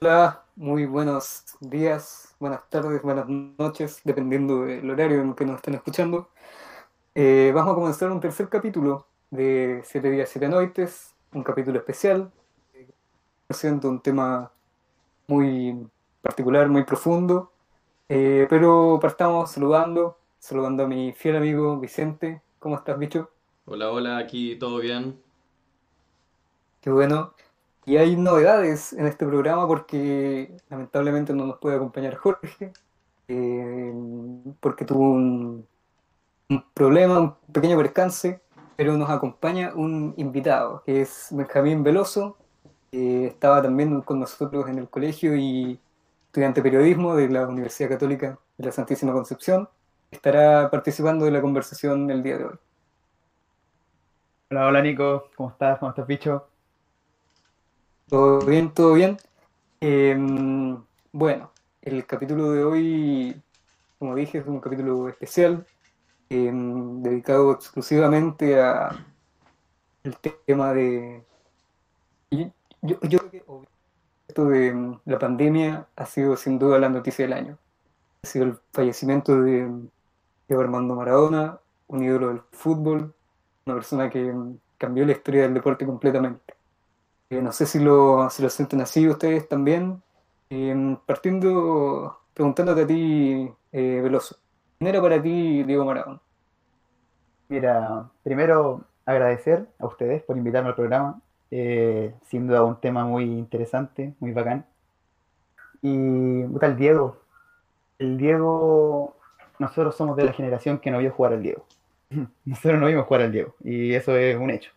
[0.00, 5.74] Hola, muy buenos días, buenas tardes, buenas noches, dependiendo del horario en que nos estén
[5.74, 6.28] escuchando.
[7.14, 12.30] Eh, vamos a comenzar un tercer capítulo de Siete días, siete noites, un capítulo especial,
[13.48, 14.52] siendo un tema
[15.26, 15.88] muy
[16.20, 17.50] particular, muy profundo,
[18.10, 22.42] eh, pero partamos saludando, saludando a mi fiel amigo Vicente.
[22.58, 23.30] ¿Cómo estás, bicho?
[23.64, 25.18] Hola, hola, aquí todo bien.
[26.82, 27.32] Qué bueno.
[27.86, 32.74] Y hay novedades en este programa porque lamentablemente no nos puede acompañar Jorge,
[33.26, 33.94] eh,
[34.60, 35.66] porque tuvo un,
[36.50, 38.42] un problema, un pequeño percance,
[38.76, 42.36] pero nos acompaña un invitado, que es Benjamín Veloso,
[42.90, 45.80] que estaba también con nosotros en el colegio y
[46.26, 49.70] estudiante de periodismo de la Universidad Católica de la Santísima Concepción.
[50.14, 52.58] Estará participando de la conversación el día de hoy.
[54.50, 55.78] Hola, hola Nico, ¿cómo estás?
[55.78, 56.48] ¿Cómo estás, bicho?
[58.08, 58.72] ¿Todo bien?
[58.72, 59.16] ¿Todo bien?
[59.80, 63.42] Em, bueno, el capítulo de hoy,
[63.98, 65.66] como dije, es un capítulo especial,
[66.30, 69.06] em, dedicado exclusivamente a
[70.04, 71.24] el tema de...
[72.30, 72.50] Yo,
[72.82, 73.44] yo- yo creo que
[74.28, 77.58] esto de la pandemia ha sido sin duda la noticia del año.
[78.22, 79.70] Ha sido el fallecimiento de
[80.48, 83.14] Diego Armando Maradona, un ídolo del fútbol,
[83.66, 84.34] una persona que
[84.78, 86.54] cambió la historia del deporte completamente.
[87.30, 90.02] Eh, no sé si lo, si lo sienten así ustedes también.
[90.50, 94.36] Eh, partiendo, preguntándote a ti, eh, Veloso,
[94.78, 96.20] ¿quién era para ti Diego Maradona?
[97.48, 101.20] Mira, primero agradecer a ustedes por invitarme al programa.
[101.50, 104.66] Eh, sin un tema muy interesante, muy bacán.
[105.82, 107.18] Y puta, el Diego.
[107.98, 109.16] El Diego,
[109.58, 111.64] nosotros somos de la generación que no vio jugar al Diego.
[112.44, 114.70] Nosotros no vimos jugar al Diego y eso es un hecho.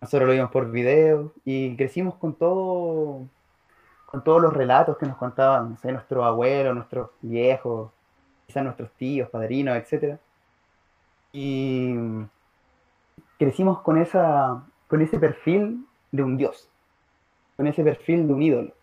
[0.00, 3.28] Nosotros lo vimos por video y crecimos con todo,
[4.06, 7.92] con todos los relatos que nos contaban, no sé, nuestros abuelos, nuestros viejos,
[8.46, 10.18] quizás nuestros tíos, padrinos, etcétera.
[11.32, 11.94] Y
[13.38, 16.68] crecimos con esa, con ese perfil de un dios,
[17.56, 18.74] con ese perfil de un ídolo.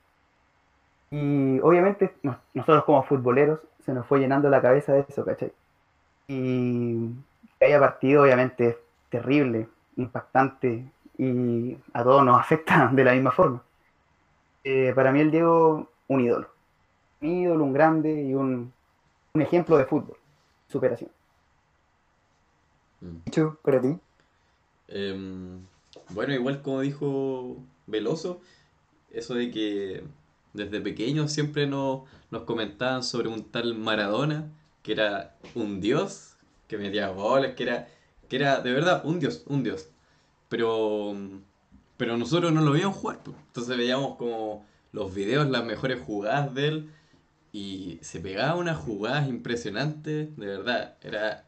[1.11, 5.51] Y obviamente nos- nosotros como futboleros se nos fue llenando la cabeza de eso, ¿cachai?
[6.27, 7.09] Y
[7.59, 8.77] que haya partido obviamente es
[9.09, 10.85] terrible, impactante
[11.17, 13.63] y a todos nos afecta de la misma forma.
[14.63, 16.49] Eh, para mí el Diego, un ídolo.
[17.21, 18.73] Un ídolo, un grande y un,
[19.33, 20.17] un ejemplo de fútbol,
[20.67, 21.11] superación.
[23.03, 23.21] Mm.
[23.25, 23.97] Dicho para ti.
[24.87, 25.61] Em,
[26.09, 28.41] bueno, igual como dijo Veloso,
[29.11, 30.03] eso de que
[30.53, 32.01] desde pequeños siempre nos,
[32.31, 34.49] nos comentaban sobre un tal Maradona,
[34.83, 36.35] que era un dios,
[36.67, 37.87] que metía goles, que era,
[38.27, 39.89] que era de verdad un dios, un dios.
[40.49, 41.15] Pero,
[41.97, 43.19] pero nosotros no lo veíamos jugar.
[43.25, 46.91] Entonces veíamos como los videos, las mejores jugadas de él,
[47.51, 51.45] y se pegaba unas jugadas impresionantes, de verdad, era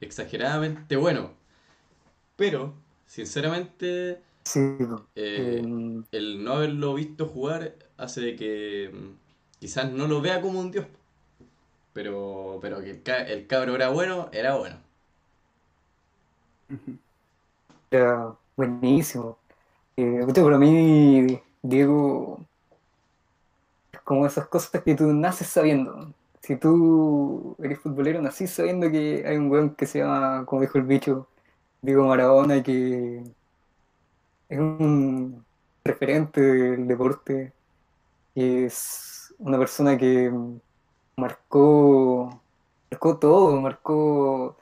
[0.00, 1.32] exageradamente bueno.
[2.36, 2.74] Pero,
[3.06, 4.60] sinceramente, Sí.
[5.34, 10.40] eh, eh, el no haberlo visto jugar hace de que mm, quizás no lo vea
[10.40, 10.86] como un dios.
[11.92, 14.76] Pero, pero que el, ca- el cabro era bueno, era bueno.
[17.90, 19.38] era buenísimo.
[19.96, 22.46] Eh, para mí, Diego,
[23.92, 26.12] es como esas cosas que tú naces sabiendo.
[26.42, 30.78] Si tú eres futbolero, nacís sabiendo que hay un weón que se llama, como dijo
[30.78, 31.28] el bicho,
[31.82, 33.24] Diego Maradona, y que
[34.50, 35.44] es un
[35.84, 37.52] referente del deporte,
[38.34, 40.32] es una persona que
[41.16, 42.42] marcó,
[42.90, 44.56] marcó todo, marcó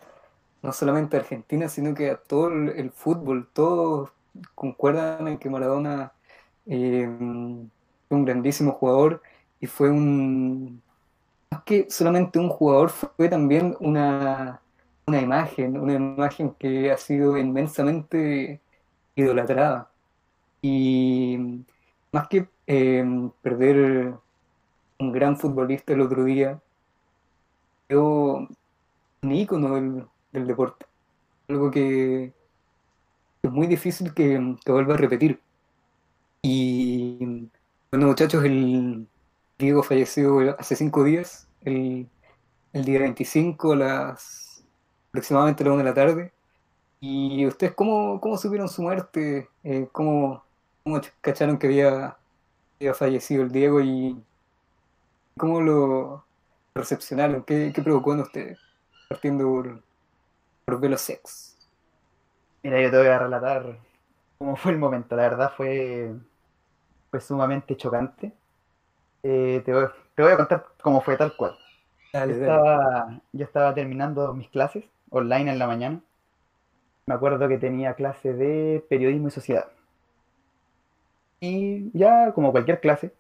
[0.62, 3.48] no solamente a Argentina, sino que a todo el, el fútbol.
[3.52, 4.10] Todos
[4.54, 6.12] concuerdan en que Maradona
[6.66, 7.08] eh,
[8.08, 9.22] fue un grandísimo jugador
[9.60, 10.82] y fue un,
[11.50, 14.60] más que solamente un jugador, fue también una,
[15.06, 18.60] una imagen, una imagen que ha sido inmensamente
[19.22, 19.90] idolatrada.
[20.62, 21.64] Y
[22.12, 23.04] más que eh,
[23.42, 24.14] perder
[24.98, 26.60] un gran futbolista el otro día,
[27.88, 28.48] yo
[29.22, 30.86] un ícono del, deporte.
[31.48, 32.32] Algo que
[33.42, 35.40] es muy difícil que, que vuelva a repetir.
[36.42, 37.48] Y
[37.90, 39.06] bueno, muchachos, el
[39.58, 42.08] Diego falleció hace cinco días, el,
[42.72, 44.64] el día 25 a las
[45.08, 46.32] aproximadamente a la una de la tarde.
[47.00, 49.48] ¿Y ustedes cómo, cómo supieron su muerte?
[49.62, 50.44] Eh, ¿cómo,
[50.82, 52.18] cómo cacharon que había,
[52.80, 54.24] había fallecido el Diego y
[55.36, 56.24] cómo lo
[56.74, 57.44] recepcionaron?
[57.44, 58.58] ¿Qué, qué provocó en ustedes?
[59.08, 59.82] Partiendo por,
[60.66, 61.58] por Velosex.
[62.62, 63.78] Mira, yo te voy a relatar
[64.38, 65.16] cómo fue el momento.
[65.16, 66.14] La verdad fue,
[67.10, 68.32] fue sumamente chocante.
[69.22, 71.58] Eh, te, voy, te voy a contar cómo fue tal cual.
[72.26, 72.64] Yo Dale, dale.
[72.64, 76.02] estaba, yo estaba terminando mis clases online en la mañana.
[77.08, 79.64] Me acuerdo que tenía clase de periodismo y sociedad.
[81.40, 83.12] Y ya, como cualquier clase,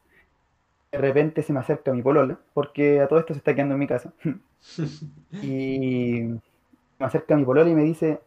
[0.92, 3.80] de repente se me acerca mi polola, porque a todo esto se está quedando en
[3.80, 4.12] mi casa.
[5.42, 6.22] Y
[6.98, 8.20] me acerca mi polola y me dice,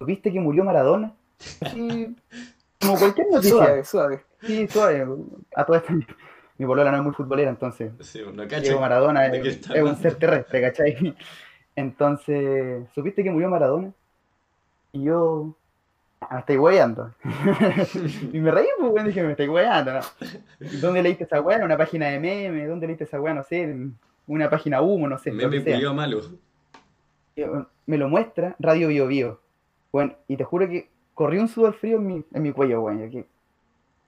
[0.00, 1.14] ¿viste que murió Maradona?
[1.62, 2.14] Así,
[2.78, 3.56] como cualquier noticia.
[3.56, 4.24] Suave, suave.
[4.42, 5.06] Sí, suave.
[5.54, 5.94] A todo esto,
[6.58, 8.80] mi polola no es muy futbolera, entonces Sí, no Diego cacho.
[8.80, 11.16] Maradona ¿de es, es un ser terrestre, ¿cachai?
[11.74, 13.92] Entonces, ¿supiste que murió Maradona?
[14.96, 15.54] Y yo,
[16.22, 17.12] "Ah, me estáis hueando.
[18.32, 19.92] y me reí, pues, weón, dije, me hueando.
[19.92, 20.00] ¿no?
[20.80, 21.58] ¿Dónde leíste esa weá?
[21.58, 22.66] ¿En una página de memes?
[22.66, 23.34] ¿Dónde leíste esa weá?
[23.34, 23.76] No sé,
[24.26, 25.32] una página humo, no sé.
[25.32, 26.22] Meme culiao malo.
[27.36, 29.40] Bueno, Me lo muestra Radio Bio Bio.
[29.92, 33.26] Bueno, y te juro que corrió un sudor frío en mi, en mi cuello, weón.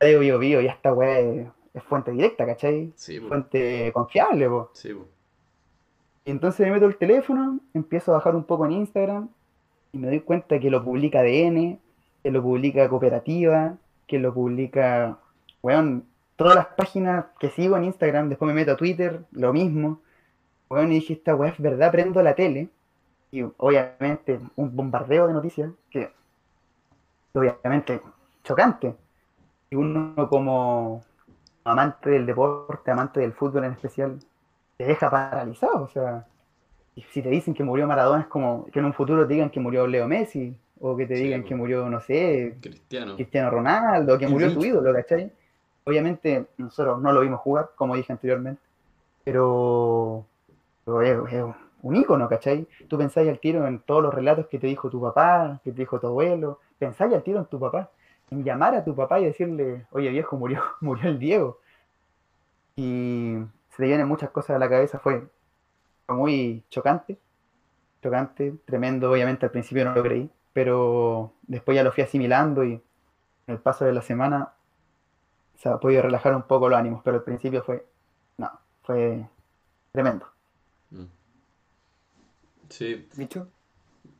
[0.00, 2.92] Radio Bio Bio, ya esta weá es, es fuente directa, ¿cachai?
[2.96, 3.20] Sí.
[3.20, 4.70] Fuente confiable, po.
[4.72, 5.06] Sí, po.
[6.24, 9.28] Y entonces me meto el teléfono, empiezo a bajar un poco en Instagram
[9.92, 11.78] y me doy cuenta que lo publica ADN,
[12.22, 13.76] que lo publica Cooperativa,
[14.06, 15.18] que lo publica,
[15.62, 16.04] weón,
[16.36, 20.00] todas las páginas que sigo en Instagram, después me meto a Twitter, lo mismo.
[20.70, 22.68] Weón, y dije, esta weá es verdad, prendo la tele
[23.30, 26.10] y obviamente un bombardeo de noticias que
[27.34, 28.00] obviamente
[28.44, 28.94] chocante.
[29.70, 31.02] Y uno como
[31.64, 34.18] amante del deporte, amante del fútbol en especial,
[34.76, 35.84] te deja paralizado.
[35.84, 36.26] O sea,
[36.98, 39.50] y si te dicen que murió Maradona, es como que en un futuro te digan
[39.50, 43.14] que murió Leo Messi, o que te Sí, digan que murió, no sé, Cristiano.
[43.16, 45.32] Cristiano Ronaldo, que murió tu ídolo, ¿cachai?
[45.84, 48.60] Obviamente nosotros no lo vimos jugar, como dije anteriormente,
[49.24, 50.24] pero,
[50.84, 51.44] pero es, es
[51.82, 52.66] un ícono, ¿cachai?
[52.88, 55.78] Tú pensáis al tiro en todos los relatos que te dijo tu papá, que te
[55.82, 57.90] dijo tu abuelo, pensáis al tiro en tu papá,
[58.30, 61.58] en llamar a tu papá y decirle, oye viejo, murió, murió el Diego.
[62.76, 63.34] Y
[63.70, 65.22] se te vienen muchas cosas a la cabeza, fue
[66.08, 67.18] muy chocante,
[68.02, 72.72] chocante, tremendo, obviamente al principio no lo creí, pero después ya lo fui asimilando y
[72.72, 72.82] en
[73.54, 74.52] el paso de la semana
[75.56, 77.84] se ha podido relajar un poco los ánimos, pero al principio fue,
[78.36, 78.50] no,
[78.82, 79.26] fue
[79.92, 80.26] tremendo.
[80.90, 81.04] Mm.
[82.68, 83.48] Sí, ¿Bicho?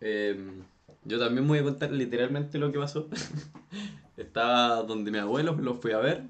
[0.01, 0.65] Em,
[1.05, 3.09] yo también voy a contar literalmente lo que pasó.
[4.17, 6.25] Estaba donde mi abuelo, lo fui a ver.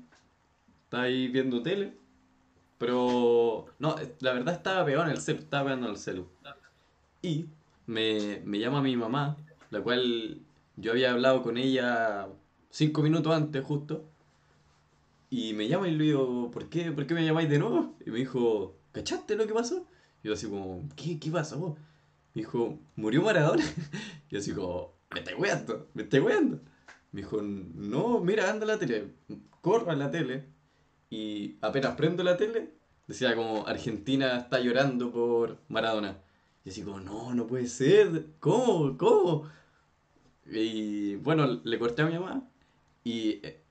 [0.84, 1.94] Estaba ahí viendo tele.
[2.78, 6.28] Pero, no, la verdad estaba pegado en el celu, estaba pegando en el celu.
[7.22, 7.46] Y
[7.86, 9.36] me, me llama mi mamá,
[9.70, 10.40] la cual
[10.76, 12.28] yo había hablado con ella
[12.70, 14.08] cinco minutos antes justo.
[15.30, 17.96] Y me llama y le digo, ¿por qué, ¿por qué me llamáis de nuevo?
[18.06, 19.86] Y me dijo, ¿cachaste lo que pasó?
[20.22, 21.76] Y yo así como, ¿qué, qué pasó?
[22.34, 23.64] Me dijo, ¿murió Maradona?
[24.30, 26.60] Y yo así como, me estáis weando, me estáis weando.
[27.12, 29.14] Me dijo, no, mira, anda a la tele.
[29.60, 30.44] Corro a la tele.
[31.10, 32.70] Y apenas prendo la tele,
[33.06, 36.18] decía como, Argentina está llorando por Maradona.
[36.64, 38.26] Y así como, no, no puede ser.
[38.40, 38.96] ¿Cómo?
[38.98, 39.48] ¿Cómo?
[40.46, 42.48] Y bueno, le corté a mi mamá.
[43.04, 43.62] Y eh,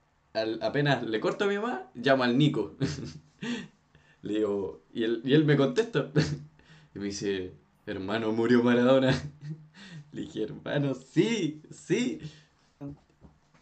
[0.62, 2.76] apenas le corto a mi mamá, llamo al Nico.
[4.24, 6.12] Le digo, y él, y él me contesta.
[6.96, 7.54] Y me dice,
[7.86, 9.12] hermano, murió Maradona.
[10.12, 12.20] Le dije, hermano, sí, sí.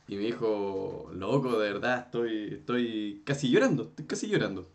[0.07, 4.71] Y me dijo, loco, de verdad, estoy, estoy casi llorando, estoy casi llorando.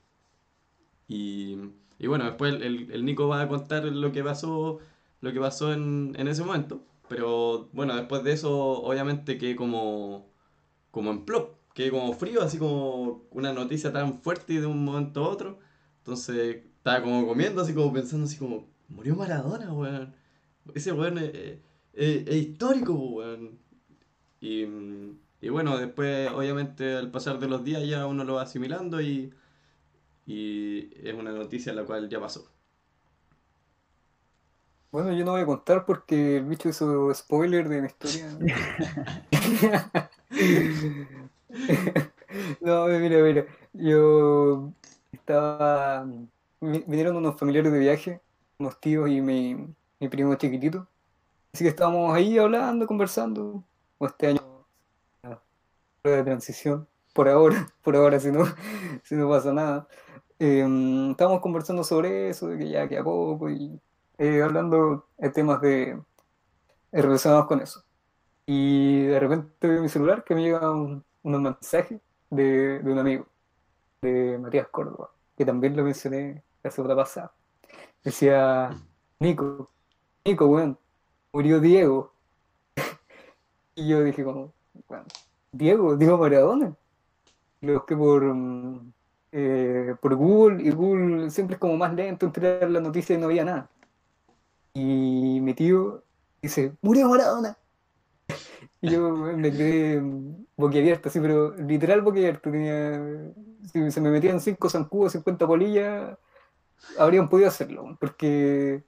[1.08, 1.56] Y,
[1.98, 4.78] y bueno, después el, el- Nico va a contar lo que pasó,
[5.20, 6.84] lo que pasó en, en ese momento.
[7.08, 10.30] Pero bueno, después de eso, obviamente quedé como,
[10.90, 15.24] como en plop, quedé como frío, así como una noticia tan fuerte de un momento
[15.24, 15.58] a otro.
[15.98, 20.14] Entonces estaba como comiendo, así como pensando, así como, murió Maradona, weón.
[20.74, 21.58] Ese weón es-
[21.94, 23.58] es histórico, weón.
[24.40, 28.42] Y, mm, y bueno, después, obviamente, al pasar de los días ya uno lo va
[28.42, 29.32] asimilando y,
[30.26, 32.50] y es una noticia la cual ya pasó.
[34.92, 38.40] Bueno, yo no voy a contar porque el bicho hizo spoiler de mi historia.
[42.60, 43.46] No, mira, mira.
[43.72, 44.72] Yo
[45.12, 46.04] estaba.
[46.60, 48.20] vi- Vinieron unos familiares de viaje,
[48.58, 49.54] unos tíos y mi,
[50.00, 50.88] mi primo chiquitito.
[51.54, 53.64] Así que estábamos ahí hablando, conversando.
[54.00, 54.40] O este año,
[56.02, 56.88] de transición.
[57.12, 58.44] Por ahora, por ahora, si no,
[59.04, 59.86] si no pasa nada.
[60.38, 63.78] Estábamos conversando sobre eso, de que ya queda poco y
[64.16, 65.90] eh, hablando de temas de,
[66.92, 67.84] eh, relacionados con eso.
[68.46, 72.98] Y de repente veo mi celular que me llega un, unos mensajes de, de un
[72.98, 73.26] amigo,
[74.00, 77.34] de Matías Córdoba, que también lo mencioné la semana pasada.
[78.02, 78.70] Decía,
[79.18, 79.68] Nico,
[80.24, 80.78] Nico, weón,
[81.34, 82.14] murió Diego.
[83.74, 84.52] Y yo dije como,
[84.88, 85.04] bueno,
[85.52, 86.74] Diego, Diego Maradona.
[87.60, 88.92] Lo busqué por, mm,
[89.32, 93.18] eh, por Google y Google siempre es como más lento en tirar la noticia y
[93.18, 93.70] no había nada.
[94.74, 96.04] Y mi tío
[96.42, 97.56] dice, murió Maradona.
[98.82, 102.50] Y yo me quedé mm, boquiabierto, así, pero literal boquiabierto.
[102.50, 103.30] Tenía,
[103.72, 106.16] si se me metían 5 zancudos, 50 polillas,
[106.98, 108.82] habrían podido hacerlo, porque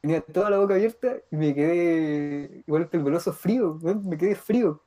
[0.00, 4.34] tenía toda la boca abierta y me quedé, igual que el veloso frío, me quedé
[4.34, 4.82] frío.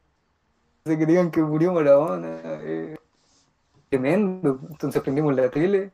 [0.83, 2.97] O sea, que digan que murió Maradona, eh,
[3.89, 4.59] tremendo.
[4.69, 5.91] Entonces prendimos la tele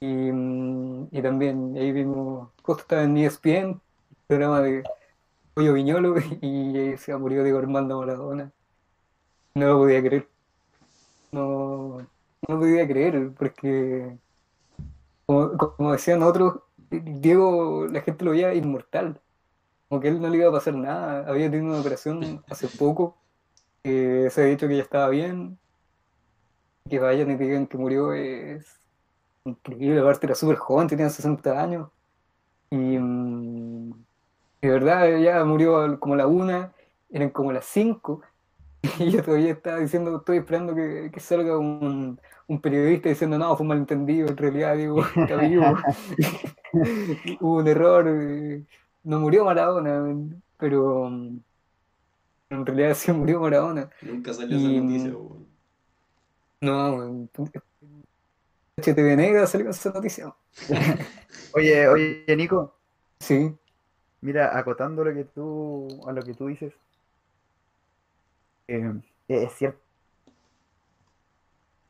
[0.00, 3.80] y, mm, y también ahí vimos, justo estaba en ESPN,
[4.26, 4.82] programa de
[5.54, 8.52] Pollo Viñolo, y ahí se murió Diego Armando Maradona.
[9.54, 10.28] No lo podía creer.
[11.32, 11.98] No,
[12.48, 14.18] no podía creer, porque
[15.26, 19.20] como decían otros, Diego, la gente lo veía inmortal.
[19.88, 21.28] Como que él no le iba a pasar nada.
[21.28, 23.16] Había tenido una operación hace poco.
[23.84, 25.58] Se ha dicho que ya estaba bien.
[26.88, 28.66] Que vayan y digan que murió es
[29.44, 30.00] increíble.
[30.00, 31.90] Aparte era súper joven, tenía 60 años.
[32.70, 33.90] Y mm,
[34.62, 36.72] de verdad ya murió como a la una,
[37.10, 38.22] eran como las cinco.
[38.98, 43.64] yo todavía estaba diciendo, estoy esperando que, que salga un, un periodista diciendo, no, fue
[43.64, 45.64] un malentendido, en realidad Diego está vivo.
[47.40, 48.64] Hubo un error, eh,
[49.04, 50.02] no murió Maradona,
[50.56, 51.38] pero mm,
[52.50, 53.90] en realidad sí murió Maradona.
[54.02, 55.46] Nunca salió esa Y noticia, mm,
[56.60, 57.28] no,
[58.78, 60.34] HTV Negra salió esa noticia.
[61.54, 62.74] Oye, oye, Nico,
[63.20, 63.54] Sí,
[64.20, 66.72] mira, acotando lo que tú, a lo que tú dices,
[68.76, 69.80] eh, es cierto,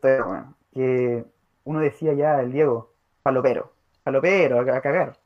[0.03, 1.25] bueno, que
[1.65, 3.73] uno decía ya, el Diego, falopero,
[4.03, 5.19] falopero, a, a cagar,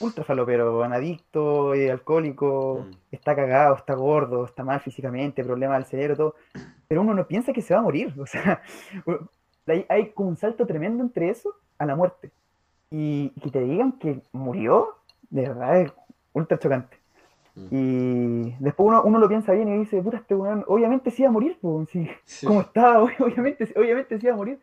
[0.00, 2.94] ultra falopero, adicto, eh, alcohólico, Mm.
[3.12, 6.34] está cagado, está gordo, está mal físicamente, problemas del cerebro, todo,
[6.86, 8.62] pero uno no piensa que se va a morir, o sea,
[9.88, 12.30] hay, un salto tremendo entre eso a la muerte.
[12.90, 14.96] Y que te digan que murió,
[15.30, 15.92] de verdad es
[16.32, 16.96] ultra chocante.
[17.70, 18.46] Mm.
[18.48, 21.28] Y después uno, uno lo piensa bien y dice, puta, este weón, obviamente sí iba
[21.30, 22.46] a morir, po, sí, Sí.
[22.46, 23.02] ¿cómo estaba?
[23.18, 24.58] Obviamente, obviamente sí iba a morir.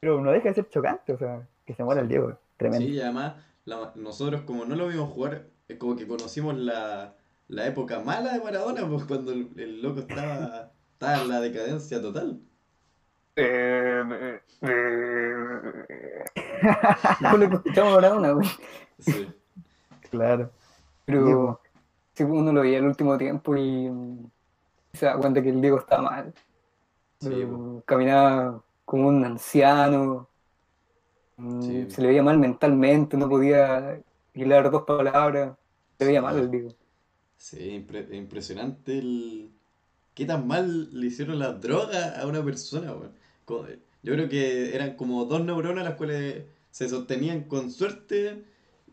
[0.00, 2.86] Pero no deja de ser chocante, o sea, que se muera el Diego, tremendo.
[2.86, 3.34] Sí, y además
[3.64, 7.14] la- nosotros como no lo vimos jugar, es como que conocimos la,
[7.48, 12.02] la época mala de Maradona, pues cuando el, el loco estaba, estaba en la decadencia
[12.02, 12.38] total.
[13.36, 14.40] Eh,
[17.20, 18.48] Después lo que escuchamos Maradona, güey.
[18.98, 19.28] Sí.
[20.10, 20.50] Claro.
[21.04, 21.60] Pero Diego.
[22.14, 24.30] Sí, uno lo veía el último tiempo y mm,
[24.94, 26.34] se da cuenta que el Diego está mal.
[27.20, 27.34] Sí,
[27.86, 30.28] Caminaba como un anciano,
[31.36, 31.88] mm, Sí.
[31.88, 34.00] se le veía mal mentalmente, no podía
[34.34, 35.56] hilar dos palabras,
[35.98, 36.76] se veía mal el Diego.
[37.36, 39.50] Sí, impre- impresionante el...
[40.14, 42.94] ¿Qué tan mal le hicieron las drogas a una persona?
[43.46, 43.66] Co-
[44.02, 48.44] Yo creo que eran como dos neuronas las cuales se sostenían con suerte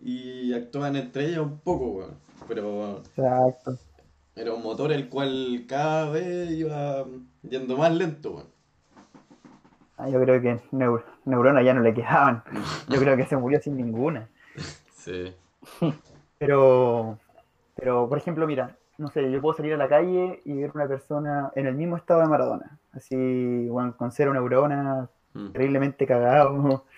[0.01, 2.09] y actuaban entre ellas un poco.
[2.47, 3.77] Pero Exacto.
[4.35, 7.05] era un motor el cual cada vez iba
[7.43, 8.47] yendo más lento, weón.
[9.97, 12.43] Ah, yo creo que neur- neuronas ya no le quedaban.
[12.89, 14.27] Yo creo que se murió sin ninguna.
[14.95, 15.33] Sí.
[16.39, 17.19] Pero,
[17.75, 20.87] pero, por ejemplo, mira, no sé, yo puedo salir a la calle y ver una
[20.87, 22.79] persona en el mismo estado de Maradona.
[22.93, 25.51] Así, bueno, con cero neuronas, Mm.
[25.51, 26.83] terriblemente cagado.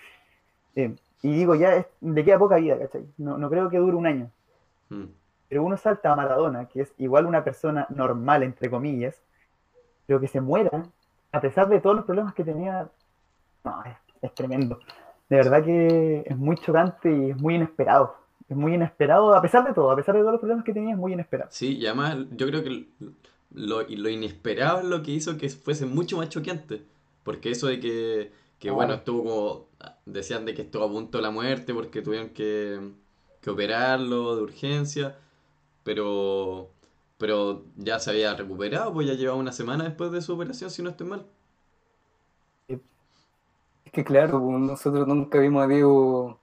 [0.76, 3.06] Eh, y digo, ya es- le queda poca vida, ¿cachai?
[3.16, 4.28] No, no creo que dure un año.
[4.88, 5.04] Mm.
[5.54, 9.22] Pero uno salta a Maradona, que es igual una persona normal, entre comillas,
[10.04, 10.82] pero que se muera,
[11.30, 12.88] a pesar de todos los problemas que tenía,
[13.62, 14.80] no, es, es tremendo.
[15.28, 18.16] De verdad que es muy chocante y es muy inesperado.
[18.48, 20.94] Es muy inesperado, a pesar de todo, a pesar de todos los problemas que tenía,
[20.94, 21.50] es muy inesperado.
[21.52, 22.88] Sí, y además yo creo que
[23.52, 26.82] lo, lo inesperado es lo que hizo que fuese mucho más choqueante.
[27.22, 29.66] Porque eso de que, que bueno, estuvo como,
[30.04, 32.90] decían de que estuvo a punto de la muerte porque tuvieron que,
[33.40, 35.16] que operarlo de urgencia,
[35.84, 36.70] pero,
[37.18, 40.82] pero ya se había recuperado, pues ya llevaba una semana después de su operación, si
[40.82, 41.26] no estoy mal.
[43.84, 46.40] Es que claro, pues, nosotros nunca vimos a Diego,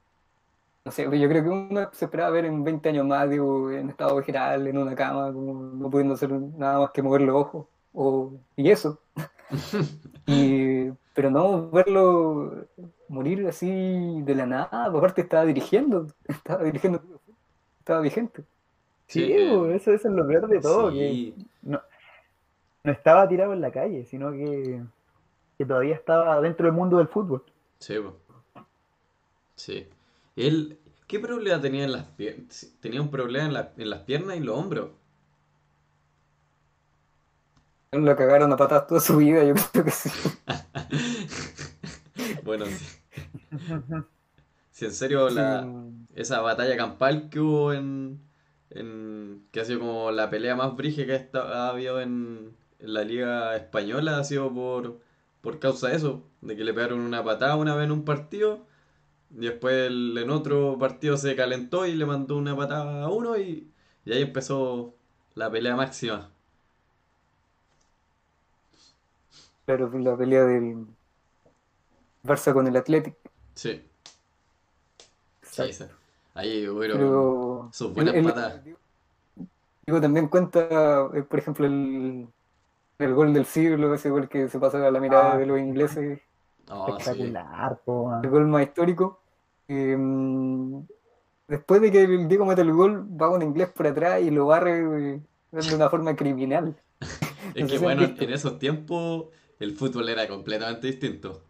[0.86, 3.72] no sé, yo creo que uno se esperaba ver en 20 años más a Diego
[3.72, 7.36] en estado vegetal, en una cama, como no pudiendo hacer nada más que mover los
[7.36, 9.00] ojos, o, y eso.
[10.28, 12.68] Y, pero no verlo
[13.10, 17.02] morir así de la nada, pues, aparte estaba dirigiendo, estaba dirigiendo,
[17.80, 18.44] estaba vigente.
[19.14, 21.20] Sí, eh, pues, eso, eso es lo peor de todo, que
[21.64, 21.82] no,
[22.84, 24.82] no estaba tirado en la calle, sino que,
[25.58, 27.44] que todavía estaba dentro del mundo del fútbol.
[27.80, 27.96] sí.
[29.56, 29.88] Sí.
[30.36, 32.74] Él, ¿qué problema tenía en las piernas?
[32.82, 34.90] Tenía un problema en, la- en las piernas y los hombros.
[37.94, 40.10] Lo cagaron a patadas toda su vida, yo creo que sí.
[42.44, 42.86] Bueno, sí.
[44.72, 48.22] Si en serio la, Sí, esa batalla campal que hubo en,
[48.72, 52.56] en- que ha sido como la pelea más brígida que ha, esta- ha habido en,
[52.80, 55.00] en la liga española ha sido por,
[55.42, 58.66] por causa de eso, de que le pegaron una patada una vez en un partido
[59.32, 63.38] y después el- en otro partido se calentó y le mandó una patada a uno
[63.38, 63.72] y,
[64.06, 64.96] y ahí empezó
[65.36, 66.32] la pelea máxima.
[69.66, 70.86] Claro, la pelea del
[72.24, 73.16] Barça con el Athletic.
[73.56, 73.82] Sí,
[75.44, 76.01] sí, Exacto.
[76.34, 78.64] Ahí hubieron Pero sus buenas el, el- patadas.
[79.86, 82.28] digo, también cuenta, eh, por ejemplo, el,
[83.00, 85.60] el gol del siglo, ese gol que se pasa a la mirada Ah, de los
[85.60, 86.22] ingleses,
[86.70, 87.38] Oh, sí.
[87.38, 89.22] Espectacular, po, el gol más histórico.
[89.70, 89.98] Eh,
[91.48, 94.48] después de que el Diego mete el gol, va un inglés por atrás y lo
[94.48, 94.80] barre
[95.16, 95.22] eh,
[95.52, 96.76] de una forma criminal.
[97.56, 98.26] Es No que si han bueno, visto.
[98.26, 99.28] en esos tiempos
[99.60, 101.46] el fútbol era completamente distinto.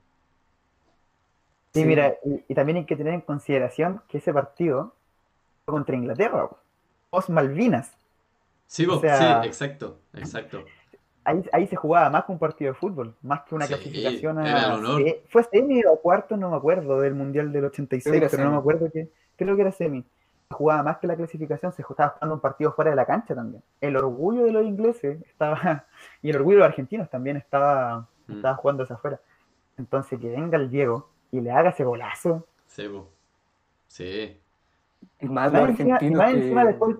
[1.73, 1.85] Sí, Sí.
[1.85, 4.93] mira, y, y también hay que tener en consideración que ese partido
[5.65, 6.57] fue contra Inglaterra, po.
[7.09, 7.91] post Malvinas.
[8.67, 10.63] Sí, O sea- sí, exacto, exacto.
[11.23, 14.39] Ahí, ahí se jugaba más que un partido de fútbol, más que una Sí, clasificación
[14.39, 14.49] a...
[14.49, 15.01] era el honor.
[15.03, 18.29] se- Fue semi o cuarto, no me acuerdo, del Mundial del 86, Creo que era
[18.31, 19.09] pero no me acuerdo que...
[19.37, 20.01] Creo que era semi.
[20.49, 23.35] Se jugaba más que la clasificación, se estaba jugando un partido fuera de la cancha
[23.35, 23.61] también.
[23.79, 25.85] El orgullo de los ingleses estaba...
[26.23, 28.33] Y el orgullo de los argentinos también estaba, Mm.
[28.37, 29.19] estaba jugándose afuera.
[29.77, 32.45] Entonces que venga el Diego y le haga ese golazo.
[32.67, 33.09] Sí, po.
[33.87, 34.37] Sí,
[35.19, 36.97] Y más más encima, y más que- encima después,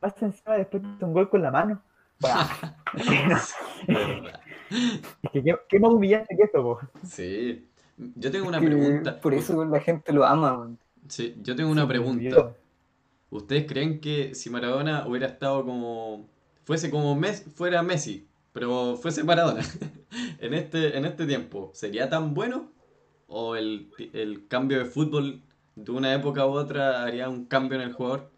[0.00, 1.82] más encima después de un gol con la mano.
[5.22, 6.78] Es que qué, qué más humillante que esto, po.
[7.04, 7.66] Sí.
[8.16, 9.18] Yo tengo una pregunta.
[9.20, 10.56] por eso la gente lo ama.
[10.56, 10.78] man.
[11.08, 12.52] Sí, yo tengo una pregunta.
[13.30, 16.26] ¿Ustedes creen que si Maradona hubiera estado como
[16.64, 19.62] fuese como Messi, fuera Messi, pero fuese Maradona
[20.38, 22.70] en este en este tiempo, sería tan bueno
[23.28, 25.42] o el, el cambio de fútbol
[25.76, 28.30] de una época u otra haría un cambio en el jugador?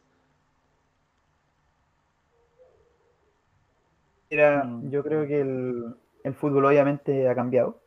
[4.30, 4.80] Mira, Mm.
[4.80, 7.80] yo creo que el, el fútbol obviamente ha cambiado.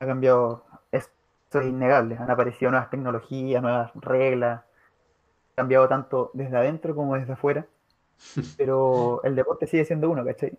[0.00, 2.16] Ha cambiado, esto es innegable.
[2.18, 4.60] Han aparecido nuevas tecnologías, nuevas reglas.
[4.62, 7.66] Ha cambiado tanto desde adentro como desde afuera.
[8.56, 10.58] Pero el deporte sigue siendo uno, ¿cachai?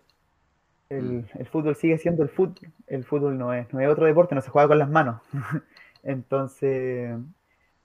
[0.98, 2.72] El, el fútbol sigue siendo el fútbol.
[2.86, 5.20] El fútbol no es, no es otro deporte, no se juega con las manos.
[6.02, 7.16] Entonces,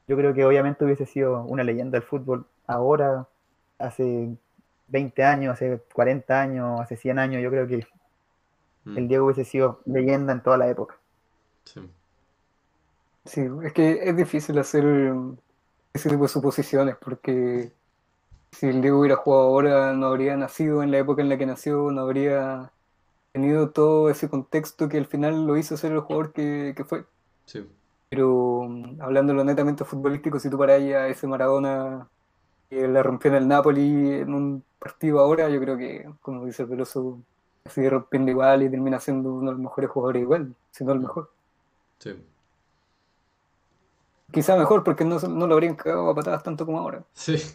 [0.07, 3.27] yo creo que obviamente hubiese sido una leyenda del fútbol ahora,
[3.79, 4.35] hace
[4.87, 7.87] 20 años, hace 40 años, hace 100 años, yo creo que
[8.85, 10.97] Mm, el Diego hubiese sido leyenda en toda la época.
[11.65, 11.81] sí.
[13.25, 14.85] Sí, es que es difícil hacer
[15.93, 17.73] ese tipo de suposiciones porque
[18.51, 21.45] si el Diego hubiera jugado ahora no habría nacido en la época en la que
[21.47, 22.71] nació, no habría
[23.37, 27.05] tenido todo ese contexto que al final lo hizo ser el jugador que, que fue.
[27.45, 27.67] Sí.
[28.09, 32.07] Pero um, hablándolo netamente futbolístico, si tú paras ahí a ese Maradona
[32.67, 36.63] que la rompió en el Napoli en un partido ahora, yo creo que, como dice
[36.63, 37.19] el Veloso,
[37.67, 40.99] sigue rompiendo igual y termina siendo uno de los mejores jugadores igual, si no el
[40.99, 41.29] mejor.
[41.99, 42.15] Sí.
[44.31, 47.03] Quizá mejor porque no, no lo habrían cagado a patadas tanto como ahora.
[47.13, 47.37] Sí.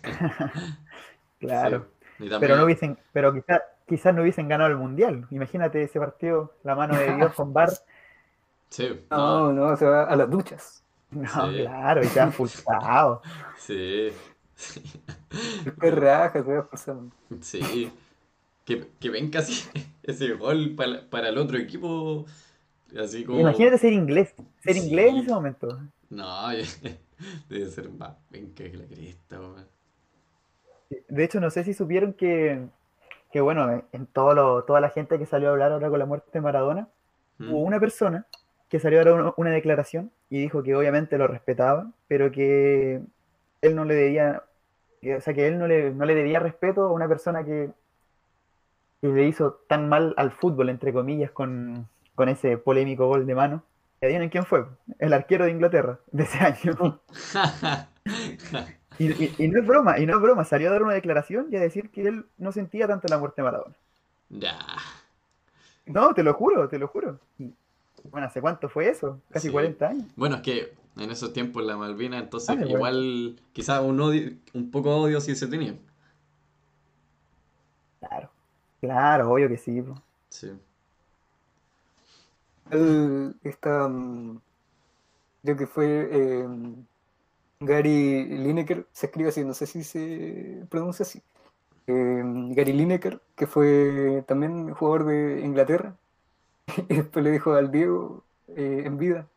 [1.40, 1.86] Claro.
[2.18, 2.30] Sí.
[2.38, 5.26] Pero no hubiesen, pero quizás quizás no hubiesen ganado el mundial.
[5.30, 7.70] Imagínate ese partido, la mano de Dios con Bar.
[8.68, 8.88] Sí.
[9.10, 10.82] No, no, se va a las duchas.
[11.10, 11.58] No, Sí.
[11.58, 13.20] claro, y te han expulsado.
[13.58, 14.08] Sí.
[14.54, 14.82] Sí.
[15.80, 17.02] Qué raja, se va expulsado.
[17.42, 17.92] Sí.
[18.64, 19.68] Que, que ven casi
[20.02, 22.24] ese gol para, para el otro equipo.
[22.98, 23.40] Así como.
[23.40, 24.86] Imagínate ser inglés, ser Sí.
[24.86, 25.78] inglés en ese momento.
[26.08, 26.48] No,
[27.48, 28.12] debe ser más
[28.54, 29.66] que la cresta, weón.
[31.08, 32.66] De hecho, no sé si supieron que,
[33.32, 36.06] que bueno, en todo lo- toda la gente que salió a hablar ahora con la
[36.06, 36.88] muerte de Maradona,
[37.38, 37.50] Mm.
[37.52, 38.26] hubo una persona
[38.68, 43.00] que salió a dar una, una declaración y dijo que obviamente lo respetaba, pero que
[43.62, 44.42] él no le debía,
[45.16, 47.70] o sea, que él no le, no le debía respeto a una persona que,
[49.00, 53.34] que le hizo tan mal al fútbol, entre comillas, con, con ese polémico gol de
[53.34, 53.62] mano.
[54.00, 54.64] ¿Y adivinen quién fue?
[54.98, 57.00] El arquero de Inglaterra de ese año.
[58.98, 61.48] Y, y- y no es broma, y no es broma, salió a dar una declaración
[61.50, 63.74] y a decir que él no sentía tanto la muerte de Maradona.
[64.30, 64.56] Ya.
[65.86, 67.18] No, te lo juro, te lo juro.
[67.38, 67.52] Y,
[68.10, 69.20] bueno, ¿hace cuánto fue eso?
[69.30, 69.52] Casi Sí.
[69.52, 70.06] 40 años.
[70.16, 72.70] Bueno, es que en esos tiempos la Malvina, entonces Ah, bueno.
[72.76, 75.76] igual quizás un odio, un poco de odio sí se tenía.
[78.00, 78.30] Claro,
[78.80, 79.80] claro, obvio que sí.
[79.82, 79.94] po.
[80.30, 80.52] Sí.
[82.70, 84.40] Él, esta, mm,
[85.42, 86.48] creo que fue eh,
[87.64, 91.22] Gary Lineker, se escribe así, no sé si se pronuncia así.
[91.88, 92.22] eh,
[92.54, 95.96] Gary Lineker, que fue también jugador de Inglaterra,
[96.88, 99.28] y después le dijo al Diego eh, en vida,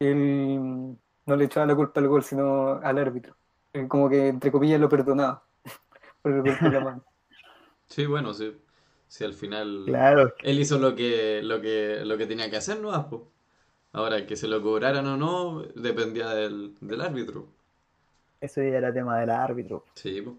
[0.00, 3.36] él no le echaba la culpa al gol, sino al árbitro.
[3.74, 5.44] Eh, como que, entre comillas, lo perdonaba
[6.22, 7.04] por el golpe en la mano.
[7.88, 8.56] Sí, bueno, sí.
[9.08, 12.80] Sí, al final Claro, él hizo lo que, lo que, lo que tenía que hacer,
[12.80, 12.92] ¿no?
[13.92, 17.48] Ahora, que se lo cobraran o no, dependía del, del árbitro.
[18.44, 19.84] Eso ya era tema del árbitro.
[19.94, 20.36] Sí, pues.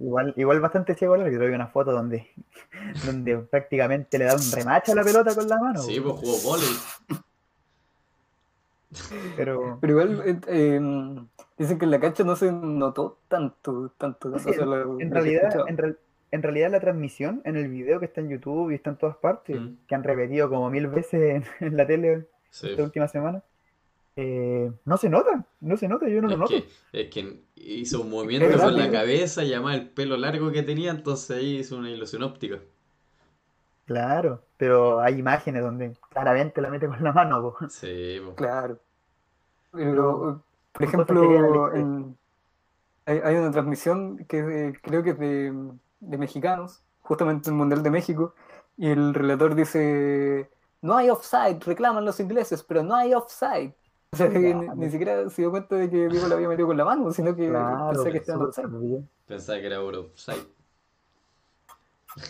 [0.00, 1.46] Igual, igual bastante ciego el árbitro.
[1.46, 2.28] Hay una foto donde,
[3.06, 5.80] donde prácticamente le da un remache a la pelota con la mano.
[5.82, 6.68] Sí, pues jugó vóley.
[9.36, 10.80] Pero Pero igual, eh, eh,
[11.58, 14.64] dicen que en la cancha no se notó tanto, tanto, no tanto, o sé, sea,
[14.64, 15.98] lo- en lo realidad, en, real-
[16.30, 19.16] en realidad la transmisión, en el video que está en YouTube y está en todas
[19.16, 19.74] partes, Mm.
[19.86, 22.70] que han repetido como mil veces en, en la tele Sí.
[22.70, 23.42] esta última semana,
[24.20, 26.48] eh, no se nota, no se nota, yo no lo noto.
[26.48, 30.62] que, es que hizo un movimiento con la cabeza y además el pelo largo que
[30.62, 32.58] tenía, entonces ahí hizo una ilusión óptica.
[33.86, 37.40] Claro, pero hay imágenes donde claramente la mete con la mano.
[37.42, 37.68] po.
[37.70, 38.20] Sí.
[38.36, 38.78] Claro.
[39.72, 42.18] Pero, Pero por en ejemplo, en-
[43.06, 45.52] hay, hay una transmisión que de- creo que es de,
[46.00, 48.34] de mexicanos, justamente el Mundial de México,
[48.76, 50.50] y el relator dice,
[50.82, 53.74] no hay offside, reclaman los ingleses, pero no hay offside.
[54.10, 54.74] O sea, que ni, Claro.
[54.76, 57.36] ni siquiera se dio cuenta de que Diego la había metido con la mano, sino
[57.36, 58.68] que Claro, pensaba que estaba offside.
[58.80, 59.08] bien.
[59.26, 60.46] Pensaba que era offside.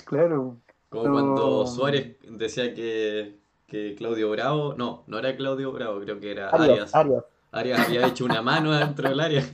[0.05, 0.57] Claro.
[0.89, 1.13] Como No.
[1.13, 6.49] cuando Suárez decía que, que Claudio Bravo, no, no era Claudio Bravo, creo que era
[6.51, 6.95] Arias, Arias.
[6.95, 7.25] Arias.
[7.53, 9.45] Arias había hecho una mano dentro del área.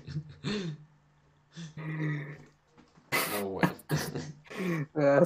[3.40, 3.72] Muy bueno.
[4.94, 5.22] Ah.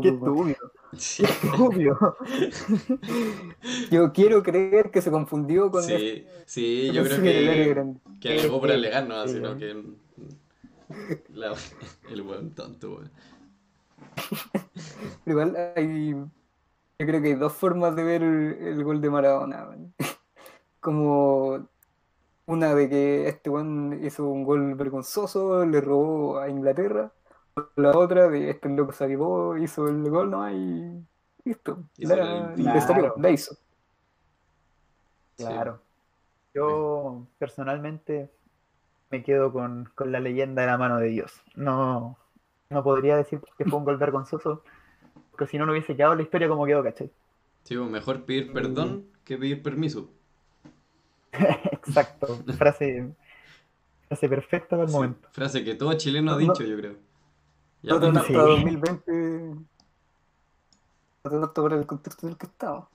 [0.00, 0.56] Qué estúpido,
[0.96, 2.16] Sí, qué estúpido.
[3.94, 7.32] Yo quiero creer que se confundió con sí, sí, yo creo que
[8.20, 9.24] que, alegó por Sí, alegar, no,
[9.58, 9.82] que
[11.34, 11.54] la-
[12.10, 13.10] el buen tonto, weón.
[15.24, 19.10] Pero igual hay, yo creo que hay dos formas de ver el, el gol de
[19.10, 19.64] Maradona.
[19.66, 19.94] man.
[20.80, 21.68] Como
[22.46, 27.12] una de que este weón hizo un gol vergonzoso, le robó a Inglaterra.
[27.76, 29.10] La otra de este loco se
[29.62, 31.04] hizo el gol nomás y
[31.44, 31.84] listo.
[31.98, 33.14] Hizo La, el- Claro.
[33.18, 33.56] la hizo.
[35.36, 35.44] Sí.
[35.44, 35.82] Claro.
[36.54, 38.30] Yo personalmente
[39.10, 41.42] me quedo con, con la leyenda de la mano de Dios.
[41.56, 42.18] No,
[42.70, 44.62] no podría decir que fue un gol vergonzoso,
[45.30, 47.12] porque si no, no hubiese quedado la historia como quedó, ¿cachai?
[47.64, 50.10] Sí, mejor pedir perdón que pedir permiso.
[51.72, 52.44] Exacto.
[52.58, 53.14] Frase,
[54.08, 55.28] frase perfecta para el Sí, momento.
[55.32, 56.96] frase que todo chileno ha No, dicho, yo creo.
[57.82, 58.34] Ya, No tanto sí.
[58.34, 59.12] 2020,
[61.24, 62.88] no tanto por el contexto en el que estamos.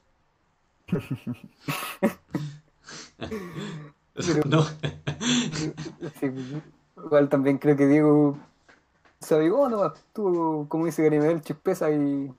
[4.15, 4.63] Pero- no,
[6.19, 6.31] Sí,
[6.97, 8.37] igual también creo que Diego
[9.19, 12.31] se avivó nomás, tuvo, como dice Garibel, chispeza y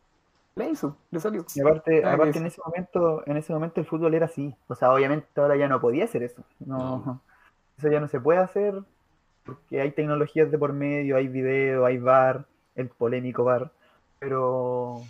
[0.57, 1.45] le hizo, le salió.
[1.55, 4.55] Y aparte, que aparte en ese momento, en ese momento el fútbol era así.
[4.69, 6.43] O sea, obviamente ahora ya no podía hacer eso.
[6.59, 7.21] No, No.
[7.79, 8.75] eso ya no se puede hacer
[9.45, 13.71] porque hay tecnologías de por medio, hay video, hay VAR, el polémico VAR,
[14.19, 15.03] pero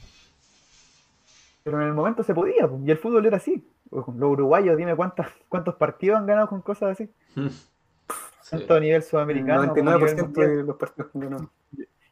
[1.63, 3.65] pero en el momento se podía, y el fútbol era así.
[3.91, 7.11] Los uruguayos, dime cuántas, cuántos partidos han ganado con cosas así,
[8.43, 8.57] Sí.
[8.57, 10.57] tanto a nivel El sudamericano como a nivel 99% mundial.
[10.57, 11.51] de los partidos que ganó.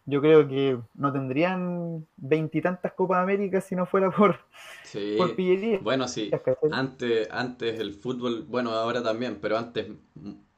[0.06, 4.36] Yo creo que no tendrían veintitantas Copas Américas si no fuera por,
[4.84, 5.16] Sí.
[5.18, 5.80] por pillería.
[5.82, 6.30] Bueno, sí.
[6.72, 9.86] Antes, antes el fútbol, bueno, ahora también, pero antes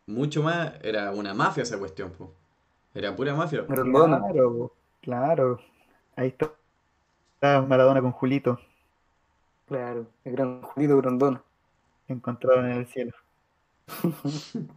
[0.06, 2.32] mucho más era una mafia esa cuestión, po.
[2.94, 3.66] Era pura mafia.
[3.66, 5.60] Claro, claro.
[6.16, 6.50] Ahí está,
[7.34, 8.60] está Maradona con Julito.
[9.70, 11.42] Claro, el gran Julito Grondona.
[12.08, 13.12] Encontraron en el cielo.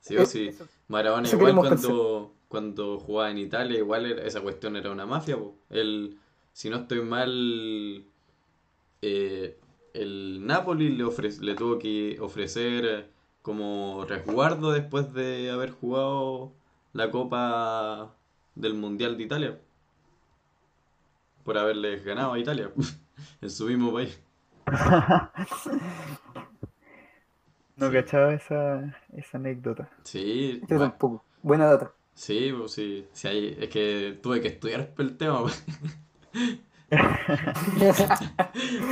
[0.00, 0.50] Sí o sí.
[0.88, 5.56] Maradona igual cuando, cuando jugaba en Italia, igual era- esa cuestión era una mafia, po.
[5.68, 6.16] El,
[6.52, 8.04] si no estoy mal,
[9.02, 9.58] eh,
[9.94, 13.10] el Napoli le, ofre- le tuvo que ofrecer
[13.42, 16.52] como resguardo después de haber jugado
[16.92, 18.14] la Copa
[18.54, 19.60] del Mundial de Italia.
[21.44, 22.70] Por haberles ganado a Italia
[23.40, 24.18] en su mismo país.
[27.76, 29.88] No cachaba esa, esa anécdota.
[30.02, 31.24] Sí, Yo bueno, tampoco.
[31.42, 31.92] Buena data.
[32.14, 35.42] sí, pues sí, sí hay- es que tuve que estudiar el tema.
[35.42, 35.64] pues.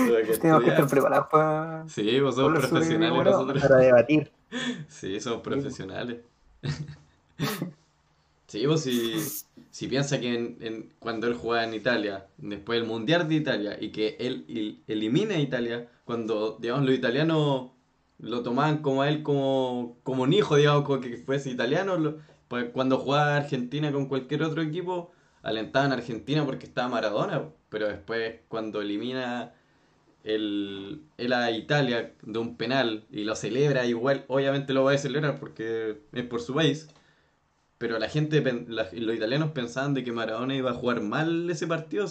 [0.06, 0.88] Tuve que Tenemos que estar estudiar.
[0.90, 3.62] preparados para Sí, pues somos profesionales nosotros.
[3.62, 4.30] Para debatir.
[4.88, 6.18] Sí, somos profesionales.
[8.46, 9.32] Sí, pues si,
[9.70, 13.90] si piensa que en- cuando él jugaba en Italia, después del Mundial de Italia, y
[13.90, 17.70] que él el- elimina a Italia, cuando, digamos, los italianos
[18.18, 22.16] lo tomaban como a él como, como un hijo, digamos, como que fuese italiano,
[22.48, 27.88] pues, cuando jugaba Argentina con cualquier otro equipo, alentaban a Argentina porque estaba Maradona, pero
[27.88, 29.52] después cuando elimina
[30.24, 34.98] el, el a Italia de un penal y lo celebra igual, obviamente lo va a
[34.98, 36.88] celebrar porque es por su país.
[37.84, 41.66] Pero la gente, la- los italianos pensaban de que Maradona iba a jugar mal ese
[41.66, 42.06] partido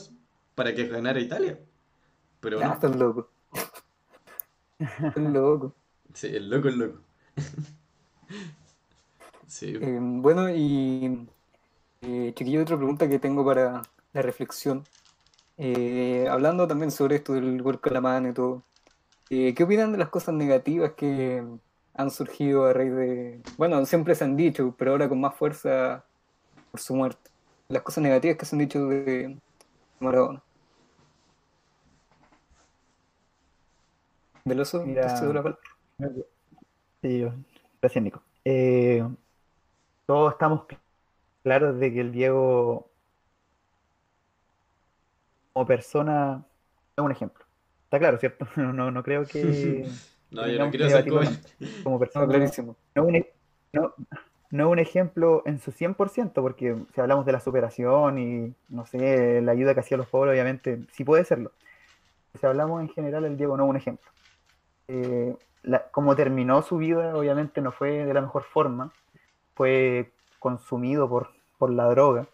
[0.55, 1.59] para que ganara Italia.
[2.41, 3.29] Pero no, estás loco.
[5.07, 5.73] Estás loco.
[6.13, 6.99] sí, el loco es loco.
[9.47, 11.27] Sí, Eh, bueno, y
[12.01, 13.83] eh, chiquillo, otra pregunta que tengo para
[14.13, 14.83] la reflexión.
[15.57, 18.63] Eh, hablando también sobre esto del gol Calamán y todo,
[19.29, 21.43] eh, ¿qué opinan de las cosas negativas que
[21.95, 26.05] han surgido a raíz de, bueno, siempre se han dicho, pero ahora con más fuerza
[26.71, 27.31] por su muerte?
[27.69, 29.39] Las cosas negativas que se han dicho de
[29.99, 30.43] Maradona.
[34.45, 35.61] Veloso, Mira, ¿te cedo la palabra?
[37.01, 37.33] Sí, yo-
[37.81, 38.23] gracias, Nico.
[38.45, 39.03] Eh,
[40.05, 40.79] todos estamos cl-
[41.43, 42.91] claros de que el Diego,
[45.53, 46.45] como persona,
[46.95, 47.45] es un ejemplo.
[47.85, 48.47] Está claro, ¿cierto?
[48.57, 49.91] No, no, no creo que
[50.33, 51.21] no, yo no quiero ser como...
[51.85, 52.27] No, persona.
[52.27, 52.75] clarísimo.
[52.95, 53.33] no un, e-
[53.73, 53.93] no,
[54.51, 59.41] no un ejemplo en su 100%, porque si hablamos de la superación y, no sé,
[59.41, 61.51] la ayuda que hacía a los pobres, obviamente sí puede serlo.
[62.39, 64.11] Si hablamos en general, el Diego no es un ejemplo.
[64.87, 68.91] Eh, la- como terminó su vida, obviamente no fue de la mejor forma,
[69.55, 72.27] fue consumido por, por la droga,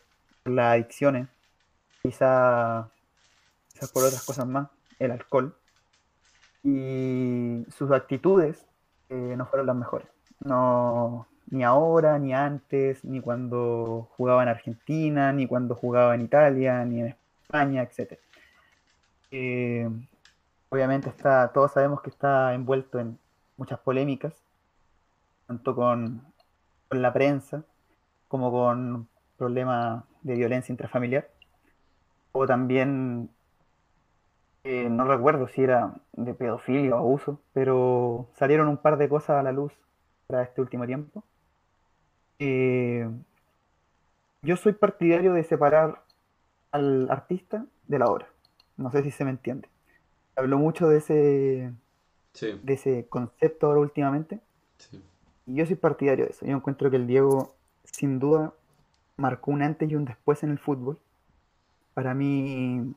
[0.44, 1.28] por las adicciones,
[2.02, 2.90] quizá,
[3.72, 5.56] quizás por otras cosas más, el alcohol,
[6.64, 8.66] y sus actitudes
[9.10, 10.08] eh, no fueron las mejores.
[10.40, 16.86] No, ni ahora, ni antes, ni cuando jugaba en Argentina, ni cuando jugaba en Italia,
[16.86, 18.20] ni en España, etc.
[19.32, 19.90] Eh,
[20.70, 23.18] obviamente está, todos sabemos que está envuelto en
[23.58, 24.34] muchas polémicas,
[25.48, 26.22] tanto con,
[26.88, 27.64] con la prensa
[28.28, 31.28] como con problemas de violencia intrafamiliar,
[32.32, 33.30] o también,
[34.72, 39.32] eh, no recuerdo si era de pedofilia o abuso, pero salieron un par de cosas
[39.32, 39.74] a la luz
[40.28, 41.24] para este último tiempo.
[42.38, 43.10] Eh,
[44.44, 46.04] yo soy partidario de separar
[46.72, 48.28] al artista de la obra.
[48.78, 49.68] No sé si se me entiende.
[50.36, 51.74] Habló mucho de ese,
[52.34, 54.40] Sí, de ese concepto ahora últimamente.
[54.78, 55.04] sí.
[55.48, 56.46] Y yo soy partidario de eso.
[56.46, 58.54] Yo encuentro que el Diego, sin duda,
[59.18, 61.00] marcó un antes y un después en el fútbol.
[61.96, 62.94] Para mí,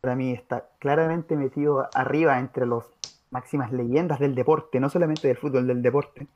[0.00, 2.84] para mí está claramente metido arriba entre las
[3.30, 6.26] máximas leyendas del deporte, no solamente del fútbol, del deporte.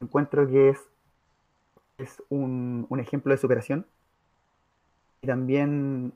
[0.00, 0.70] Encuentro que
[1.98, 3.86] es, un, ejemplo de superación.
[5.22, 6.12] Y también,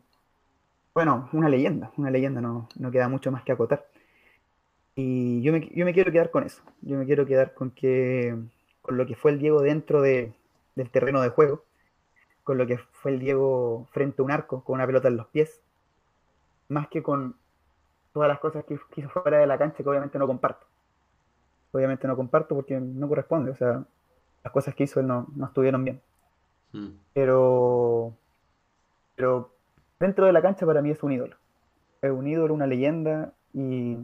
[0.94, 3.86] bueno, una leyenda, una leyenda, no, no queda mucho más que acotar.
[4.96, 6.60] Y yo me, quiero quedar con eso.
[6.82, 8.36] Yo me quiero quedar con que
[8.82, 10.32] con lo que fue el Diego dentro de,
[10.74, 11.62] del terreno de juego,
[12.42, 15.26] con lo que fue el Diego frente a un arco, con una pelota en los
[15.28, 15.60] pies,
[16.68, 17.36] más que con
[18.12, 20.66] todas las cosas que hizo fuera de la cancha que obviamente no comparto.
[21.72, 23.84] Obviamente no comparto porque no corresponde, o sea,
[24.42, 26.00] las cosas que hizo él no, no estuvieron bien.
[26.72, 26.88] Mm.
[27.12, 28.12] Pero,
[29.16, 29.52] pero
[29.98, 31.36] dentro de la cancha para mí es un ídolo.
[32.00, 33.98] Es un ídolo, una leyenda y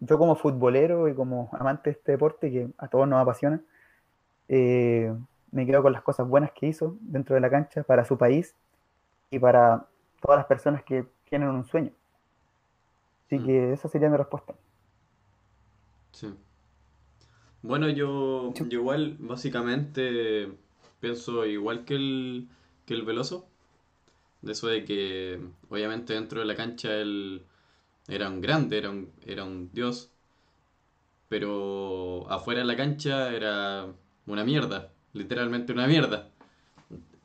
[0.00, 3.60] yo como futbolero y como amante de este deporte que a todos nos apasiona,
[4.48, 5.12] eh,
[5.50, 8.54] me quedo con las cosas buenas que hizo dentro de la cancha para su país
[9.30, 9.86] y para
[10.20, 11.92] todas las personas que tienen un sueño.
[13.26, 13.44] Así Mm.
[13.44, 14.54] que esa sería mi respuesta.
[16.12, 16.28] Sí.
[17.62, 20.48] Bueno, yo, yo igual básicamente
[21.00, 22.48] pienso igual que el,
[22.86, 23.48] que el Veloso,
[24.42, 27.44] de eso de que obviamente dentro de la cancha él
[28.08, 30.12] era un grande, era un, era un dios,
[31.28, 33.86] pero afuera de la cancha era
[34.26, 36.30] una mierda, literalmente una mierda.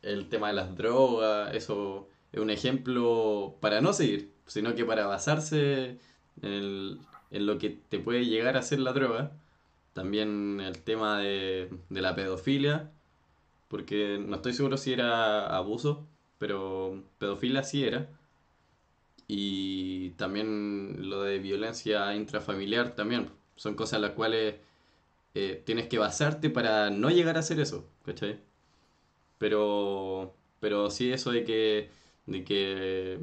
[0.03, 5.07] El tema de las drogas, eso es un ejemplo para no seguir, sino que para
[5.07, 5.99] basarse
[6.41, 6.99] en,
[7.31, 9.31] lo que te puede llegar a ser la droga.
[9.93, 12.91] También el tema de, de la pedofilia,
[13.69, 16.07] porque no estoy seguro si era abuso,
[16.39, 18.09] pero pedofilia sí era.
[19.27, 23.29] Y también lo de violencia intrafamiliar también.
[23.55, 24.55] Son cosas las cuales
[25.35, 28.39] eh, tienes que basarte para no llegar a hacer eso, ¿cachai?
[29.37, 31.89] Pero, pero sí eso de que,
[32.25, 33.19] de que,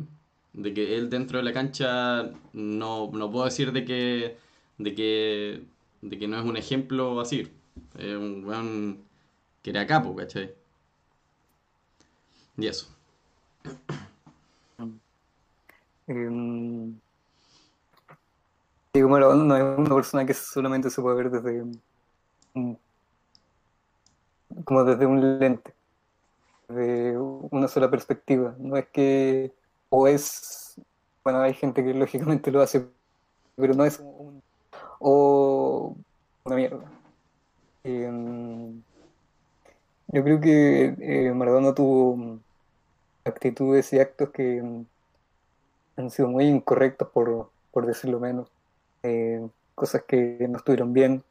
[0.52, 4.36] de que él dentro de la cancha no, no puedo decir de que,
[4.78, 5.62] de que,
[6.02, 7.48] de que no es un ejemplo así.
[7.98, 9.04] Es un weón
[9.62, 10.54] que era capo, ¿cachai?
[12.56, 12.86] Y eso.
[16.08, 17.00] Em,
[18.94, 21.82] Diego Maradona no es una persona que solamente se puede ver desde un-
[24.64, 25.74] como desde un lente.
[26.70, 28.54] De una sola perspectiva.
[28.58, 29.52] No es que,
[29.88, 30.80] o es,
[31.24, 32.86] bueno, hay gente que lógicamente lo hace,
[33.56, 34.42] pero no es un,
[34.98, 35.96] o
[36.44, 36.84] una mierda.
[37.84, 38.82] Em,
[40.08, 42.38] yo creo que eh, Maradona tuvo
[43.24, 44.84] actitudes y actos que em,
[45.96, 48.50] han sido muy incorrectos, por, por decirlo menos.
[49.02, 51.24] Eh, cosas que no estuvieron bien,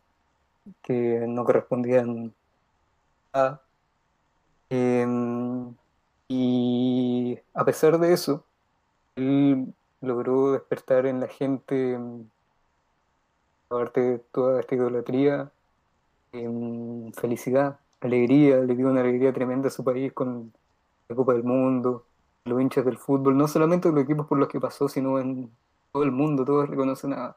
[0.81, 2.33] que no correspondían
[3.33, 3.59] a
[4.69, 5.73] Em,
[6.27, 8.45] y a pesar de eso,
[9.17, 12.23] él logró despertar en la gente, em,
[13.69, 15.51] aparte de toda esta idolatría,
[16.31, 20.53] em, felicidad, alegría, le dio una alegría tremenda a su país con
[21.09, 22.05] la Copa del Mundo,
[22.45, 25.51] los hinchas del fútbol, no solamente los equipos por los que pasó, sino en
[25.91, 27.35] todo el mundo, todos reconocen a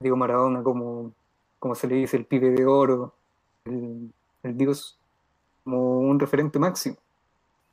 [0.00, 1.12] Diego Maradona como,
[1.58, 3.12] como se le dice, el pibe de oro,
[3.66, 4.10] el,
[4.44, 4.98] el dios
[5.64, 6.96] como un referente máximo.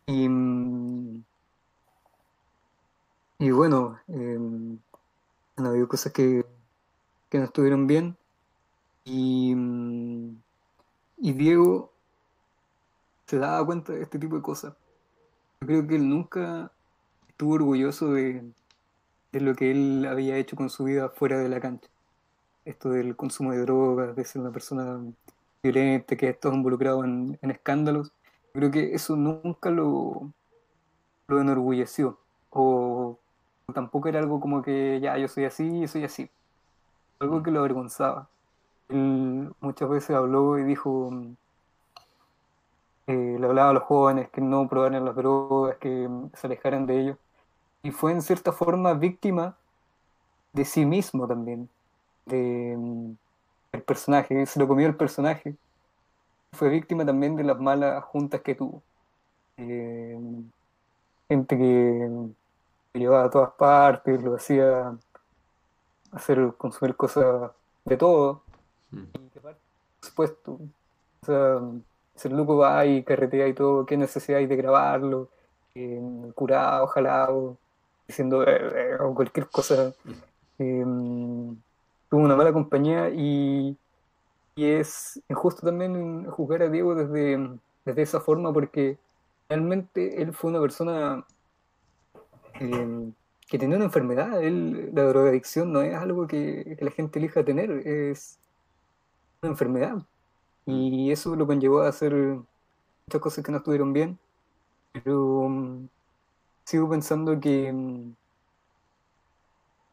[0.07, 1.23] Y, mm,
[3.39, 4.37] y bueno, eh,
[5.57, 6.45] han habido cosas que,
[7.29, 8.17] que no estuvieron bien.
[9.03, 10.37] Y, mm,
[11.17, 11.91] y Diego
[13.25, 14.73] se daba cuenta de este tipo de cosas.
[15.61, 16.71] Yo creo que él nunca
[17.27, 18.43] estuvo orgulloso de,
[19.31, 21.89] de lo que él había hecho con su vida fuera de la cancha.
[22.63, 24.99] Esto del consumo de drogas, de ser una persona
[25.61, 28.11] violenta, que estado involucrado en, en escándalos.
[28.53, 30.31] Creo que eso nunca lo,
[31.27, 32.17] lo enorgulleció.
[32.49, 33.19] O
[33.73, 36.29] tampoco era algo como que ya yo soy así y soy así.
[37.19, 38.29] Algo que lo avergonzaba.
[38.89, 41.11] Él muchas veces habló y dijo,
[43.07, 46.99] eh, le hablaba a los jóvenes que no probaran las drogas, que se alejaran de
[47.01, 47.17] ellos.
[47.83, 49.55] Y fue en cierta forma víctima
[50.53, 51.69] de sí mismo también,
[52.25, 52.73] de,
[53.73, 55.55] el personaje, se lo comió el personaje.
[56.53, 58.81] Fue víctima también de las malas juntas que tuvo.
[59.57, 60.17] Eh,
[61.29, 62.09] gente que
[62.99, 64.95] llevaba a todas partes, lo hacía
[66.11, 67.51] hacer consumir cosas
[67.83, 68.41] de todo.
[68.91, 69.03] Mm.
[69.13, 69.55] Y que por
[70.01, 70.59] supuesto,
[71.21, 71.61] o sea,
[72.23, 75.29] el loco va y carretea y todo, ¿qué necesidad hay de grabarlo?
[75.75, 76.01] Eh,
[76.33, 77.57] curado, jalado,
[78.07, 79.93] diciendo eh, o cualquier cosa.
[80.57, 80.85] Eh,
[82.09, 83.75] tuvo una mala compañía y,
[84.55, 88.97] y es injusto también juzgar a Diego desde, desde esa forma porque
[89.49, 91.25] realmente él fue una persona
[92.59, 93.11] eh,
[93.47, 94.41] que tenía una enfermedad.
[94.43, 98.39] Él, la drogadicción no es algo que, que la gente elija tener, es
[99.41, 99.97] una enfermedad.
[100.65, 104.17] Y eso lo conllevó a hacer muchas cosas que no estuvieron bien.
[104.93, 105.87] Pero um,
[106.63, 108.15] sigo pensando que um,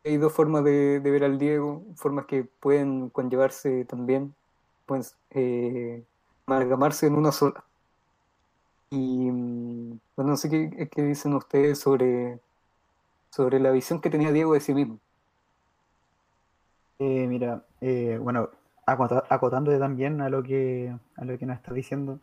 [0.05, 4.35] hay dos formas de, de, ver al Diego, formas que pueden conllevarse también,
[4.87, 6.03] pueden eh,
[6.47, 7.65] amalgamarse en una sola.
[8.91, 12.39] Y bueno, no sé qué, qué, dicen ustedes sobre,
[13.33, 14.99] sobre la visión que tenía Diego de sí mismo.
[16.99, 18.51] Eh, mira, eh, bueno,
[18.87, 22.21] acotándote también a lo que, a lo que nos está diciendo,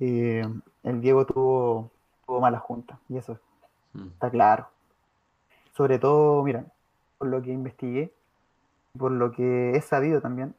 [0.00, 0.44] eh,
[0.82, 1.90] el Diego tuvo,
[2.26, 3.38] tuvo malas juntas, y eso
[3.92, 4.08] mm.
[4.08, 4.68] está claro.
[5.76, 6.64] Sobre todo, mira,
[7.18, 8.12] por lo que investigué,
[8.98, 10.54] por lo que he sabido también,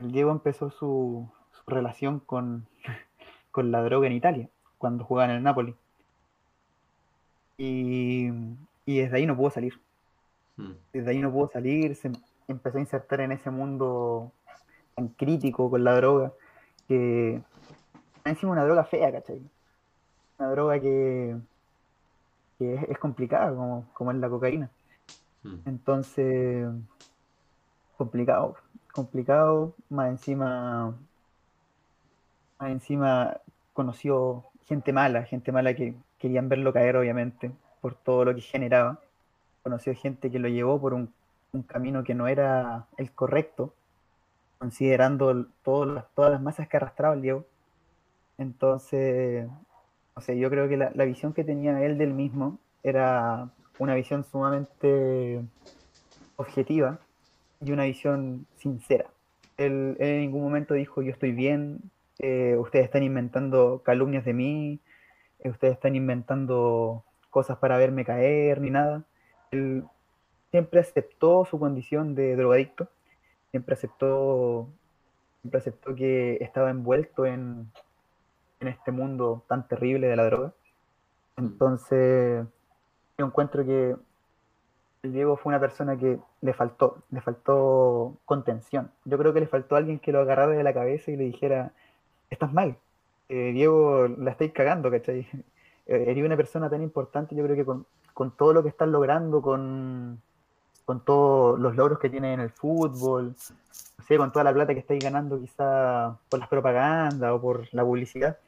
[0.00, 2.66] el Diego empezó su, su relación con,
[3.52, 4.48] con, la droga en Italia,
[4.78, 5.76] cuando jugaba en el Napoli.
[7.56, 8.30] Y,
[8.90, 9.80] y desde ahí no pudo salir.
[10.56, 10.72] Mm.
[10.92, 12.10] Desde ahí no pudo salir, se
[12.48, 14.32] empezó a insertar en ese mundo
[14.96, 16.32] tan crítico con la droga,
[16.88, 17.40] que
[18.24, 19.40] encima una droga fea, ¿cachai?
[20.38, 21.36] Una droga que,
[22.58, 24.68] que es, es, complicada, como, como es la cocaína.
[25.44, 25.56] Mm.
[25.66, 26.68] Entonces,
[27.96, 28.56] complicado,
[28.92, 30.96] complicado, más encima,
[32.58, 33.36] más encima
[33.72, 39.00] conoció gente mala, gente mala que querían verlo caer, obviamente, por todo lo que generaba.
[39.62, 41.12] Conoció gente que lo llevó por un,
[41.66, 43.74] camino que no era el correcto,
[44.58, 47.44] considerando todas las masas que arrastraba el Diego.
[48.38, 49.48] Entonces,
[50.14, 54.24] o sea, yo creo que la, visión que tenía él del mismo era una visión
[54.24, 55.42] sumamente
[56.36, 56.98] objetiva
[57.60, 59.06] y una visión sincera.
[59.56, 64.34] Él, él en ningún momento dijo yo estoy bien, eh, ustedes están inventando calumnias de
[64.34, 64.78] mí,
[65.38, 69.04] eh, ustedes están inventando cosas para verme caer, ni nada.
[69.50, 69.84] Él
[70.50, 72.88] siempre aceptó su condición de drogadicto,
[73.50, 74.68] siempre aceptó,
[75.40, 77.70] siempre aceptó que estaba envuelto en,
[78.60, 80.52] en este mundo tan terrible de la droga.
[81.36, 82.44] Entonces,
[83.18, 83.96] yo encuentro que
[85.02, 88.90] el Diego fue una persona que le faltó, le faltó contención.
[89.04, 91.72] Yo creo que le faltó alguien que lo agarrara de la cabeza y le dijera,
[92.28, 92.76] estás mal,
[93.28, 95.26] eh, Diego, la estáis cagando, ¿cachai?
[95.90, 97.84] Eh, Eres una persona tan importante, yo creo que con,
[98.14, 100.22] con todo lo que estás logrando, con,
[100.84, 103.34] con todos los logros que tienes en el fútbol,
[103.98, 107.66] no sé, con toda la plata que estáis ganando quizá por las propagandas o por
[107.72, 108.38] la publicidad,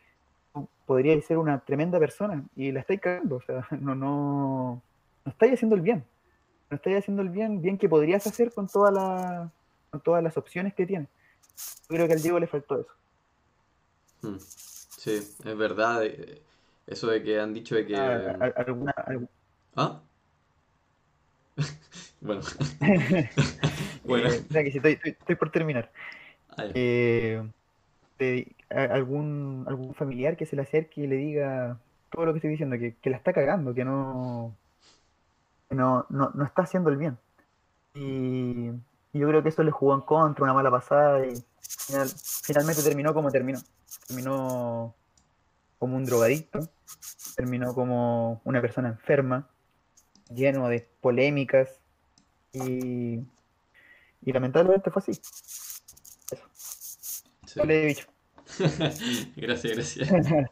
[0.86, 4.80] podríais ser una tremenda persona y la estáis cagando, o sea, no, no,
[5.24, 6.04] no estáis haciendo el bien,
[6.70, 9.50] no estáis haciendo el bien, bien que podrías hacer con, toda la,
[9.90, 11.08] con todas las opciones que tienes.
[11.88, 12.92] Yo creo que al Diego le faltó eso.
[14.22, 14.38] Mm.
[14.38, 16.04] Sí, es verdad.
[16.04, 16.40] eh,
[16.86, 17.96] Eso de que han dicho de que...
[17.96, 19.28] Ah, alguna, algu-
[19.76, 20.00] ¿Ah?
[22.20, 22.40] Bueno.
[24.04, 24.28] Bueno.
[24.30, 25.90] eh, que estoy, estoy- estoy por terminar.
[26.56, 26.64] Ah.
[26.74, 27.42] Eh,
[28.18, 31.78] de- a- algún, algún familiar que se le acerque y le diga
[32.10, 34.54] todo lo que estoy diciendo, que, que la está cagando, que no,
[35.68, 37.16] que no, no, no está haciendo el bien.
[37.94, 38.70] Y,
[39.12, 42.08] y yo creo que eso le jugó en contra, una mala pasada, y final-
[42.44, 43.60] finalmente terminó como terminó.
[44.08, 44.94] Terminó
[45.82, 46.60] como un drogadicto,
[47.34, 49.50] terminó como una persona enferma,
[50.32, 51.80] lleno de polémicas,
[52.52, 53.18] y,
[54.24, 55.12] y lamentablemente fue así.
[57.46, 57.58] Sí.
[57.58, 58.06] No le he dicho.
[59.36, 60.08] Gracias, gracias.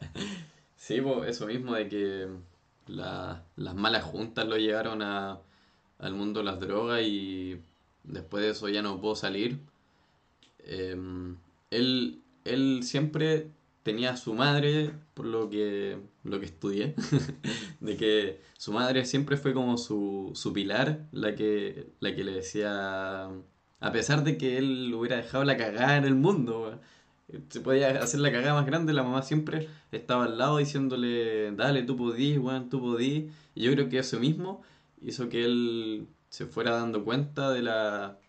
[0.75, 2.27] Sí, po, eso mismo de que
[2.87, 5.39] la- las malas juntas lo llevaron a,
[5.99, 7.61] al mundo de las drogas y
[8.03, 9.59] después de eso ya no pudo salir.
[10.65, 11.37] Em,
[11.71, 13.47] él, él siempre
[13.83, 16.95] tenía a su madre, por lo que, lo que estudié,
[17.79, 22.33] de que su madre siempre fue como su, su pilar, la que, la que le
[22.33, 23.29] decía,
[23.79, 26.79] a pesar de que él hubiera dejado la cagada en el mundo,
[27.49, 31.83] se podía hacer la cagada más grande, la mamá siempre estaba al lado diciéndole, dale,
[31.83, 33.31] tú podís, weón, tú podís.
[33.55, 34.61] Y yo creo que eso mismo
[35.01, 38.19] hizo que él se fuera dando cuenta de la,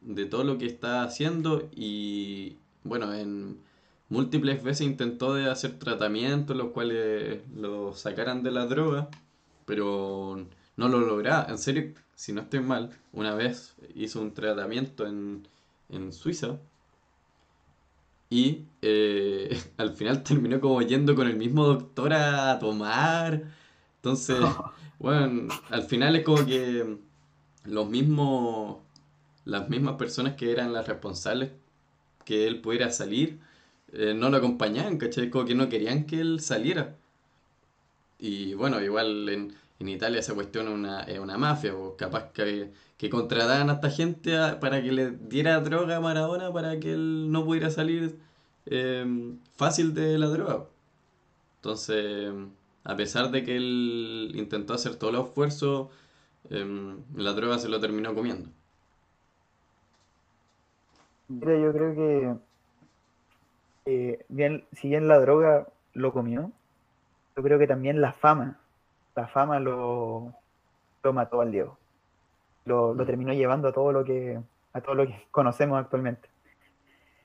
[0.00, 3.58] de todo lo que está haciendo y, bueno, en
[4.10, 9.08] múltiples veces intentó de hacer tratamientos los cuales lo sacaran de la droga,
[9.66, 10.46] pero
[10.76, 11.46] no lo lograba.
[11.48, 15.46] En serio, si no estoy mal, una vez hizo un tratamiento en,
[15.88, 16.58] en Suiza
[18.30, 23.42] y eh, al final terminó como yendo con el mismo doctor a tomar.
[23.96, 24.38] Entonces,
[24.98, 26.98] bueno, al final es como que
[27.64, 28.78] los mismos,
[29.44, 31.50] las mismas personas que eran las responsables
[32.24, 33.40] que él pudiera salir,
[33.92, 35.30] eh, no lo acompañaban, ¿cachai?
[35.30, 36.96] Que no querían que él saliera.
[38.18, 42.32] Y bueno, igual en, en Italia esa cuestión es una, es una mafia, o capaz
[42.32, 46.92] que, que contrataban a esta gente para que le diera droga a Maradona para que
[46.92, 48.18] él no pudiera salir
[48.66, 49.06] eh,
[49.56, 50.66] fácil de la droga.
[51.56, 52.32] Entonces,
[52.84, 55.90] a pesar de que él intentó hacer todo el esfuerzo,
[56.50, 58.50] eh, la droga se lo terminó comiendo.
[61.28, 62.49] Mira, yo creo que
[63.84, 66.52] eh, bien, si bien la droga lo comió,
[67.36, 68.60] yo creo que también la fama,
[69.16, 70.34] la fama lo,
[71.02, 71.80] lo mató al Diego.
[72.64, 73.06] Lo, lo Mm.
[73.06, 74.40] terminó llevando a todo lo que,
[74.74, 76.30] a todo lo que conocemos actualmente.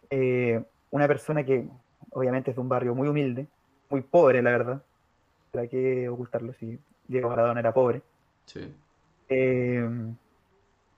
[0.10, 1.68] Eh, una persona que
[2.12, 3.50] obviamente es de un barrio muy humilde,
[3.90, 4.86] muy pobre, la verdad.
[5.52, 8.04] ¿Para qué ocultarlo si Diego Maradona era pobre?
[8.46, 8.76] Sí,
[9.30, 9.84] Eh,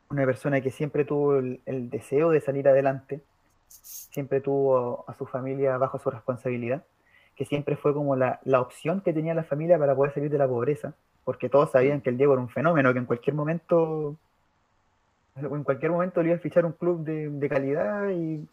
[0.10, 3.26] una persona que siempre tuvo el, el deseo de salir adelante,
[3.68, 6.84] siempre tuvo a su familia bajo su responsabilidad,
[7.36, 10.38] que siempre fue como la, la opción que tenía la familia para poder salir de
[10.38, 10.94] la pobreza,
[11.24, 14.16] porque todos sabían que el Diego era un fenómeno, que en cualquier momento,
[15.36, 18.48] en cualquier momento le iba a fichar un club de, de calidad y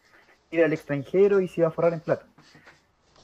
[0.51, 2.25] ir al extranjero y se iba a forrar en plata.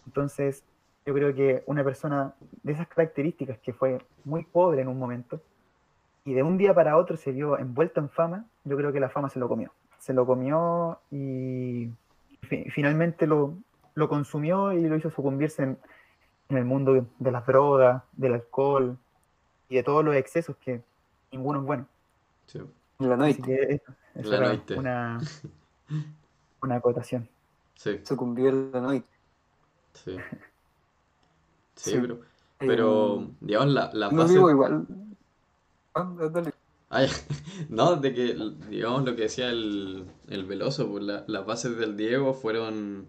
[0.05, 0.63] Entonces,
[1.05, 2.33] yo creo que una persona
[2.63, 5.41] de esas características, que fue muy pobre en un momento,
[6.25, 9.09] y de un día para otro se vio envuelto en fama, yo creo que la
[9.09, 9.71] fama se lo comió.
[10.01, 11.87] Se lo comió y
[12.49, 13.53] fi- finalmente lo,
[13.93, 15.77] lo consumió y lo hizo sucumbirse en,
[16.49, 18.97] en el mundo de las drogas, del alcohol
[19.69, 20.81] y de todos los excesos que
[21.31, 21.87] ninguno es bueno.
[22.47, 22.59] sí.
[22.97, 24.75] La Así noche que eso, eso La era noite.
[24.75, 25.19] una,
[26.63, 27.29] una acotación.
[27.75, 29.05] Sí, sucumbió en la noche.
[29.93, 30.17] sí.
[31.75, 31.97] Sí, Sí.
[32.01, 32.19] pero,
[32.59, 34.85] pero Eh, digamos, la, la no vivo igual.
[35.95, 36.03] Ah,
[36.91, 37.07] ya.
[37.69, 38.35] No, de que,
[38.69, 43.07] digamos, lo que decía el, el Veloso, pues la- las bases del Diego fueron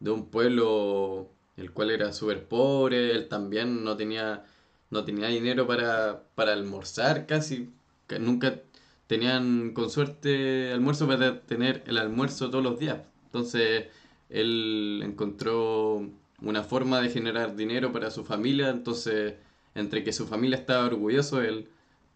[0.00, 4.44] de un pueblo el cual era súper pobre, él también no tenía,
[4.90, 7.70] no tenía dinero para, para almorzar casi,
[8.18, 8.60] nunca
[9.06, 12.98] tenían con suerte almuerzo para tener el almuerzo todos los días.
[13.26, 13.86] Entonces,
[14.30, 16.08] él encontró
[16.42, 19.34] una forma de generar dinero para su familia, entonces,
[19.74, 21.68] entre que su familia estaba orgulloso él,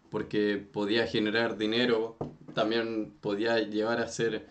[0.09, 2.17] porque podía generar dinero,
[2.53, 4.47] también podía llevar a hacer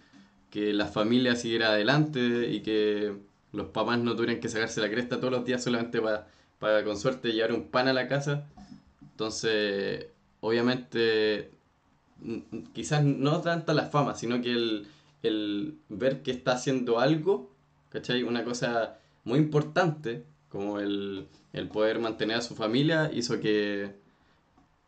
[0.51, 3.17] que la familia siguiera adelante y que
[3.53, 6.29] los papás no tuvieran que sacarse la cresta todos los días solamente para,
[6.59, 8.47] para con suerte llevar un pan a la casa.
[9.03, 10.07] Entonces,
[10.41, 11.51] obviamente,
[12.73, 14.87] quizás no tanta la fama, sino que el,
[15.23, 17.51] el ver que está haciendo algo,
[17.91, 18.23] ¿cachai?
[18.23, 23.95] Una cosa muy importante, como el, el poder mantener a su familia, hizo que,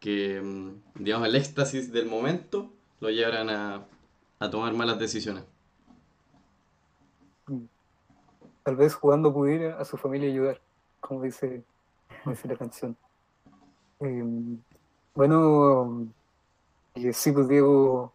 [0.00, 2.70] que, mm, digamos, el éxtasis del momento
[3.00, 3.84] lo llevaran a,
[4.38, 5.44] a tomar malas decisiones.
[8.62, 10.60] Tal vez jugando pudiera a su familia ayudar,
[11.00, 11.62] como dice,
[12.22, 12.96] como dice la canción.
[14.00, 14.24] Eh,
[15.14, 16.08] bueno,
[16.94, 18.12] eh, sí, pues Diego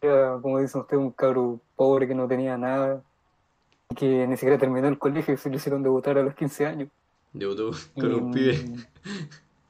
[0.00, 3.02] era, como dicen ustedes, un cabro pobre que no tenía nada,
[3.90, 6.88] y que ni siquiera terminó el colegio, se lo hicieron debutar a los 15 años.
[7.32, 8.64] Debutó con Y, un pibe.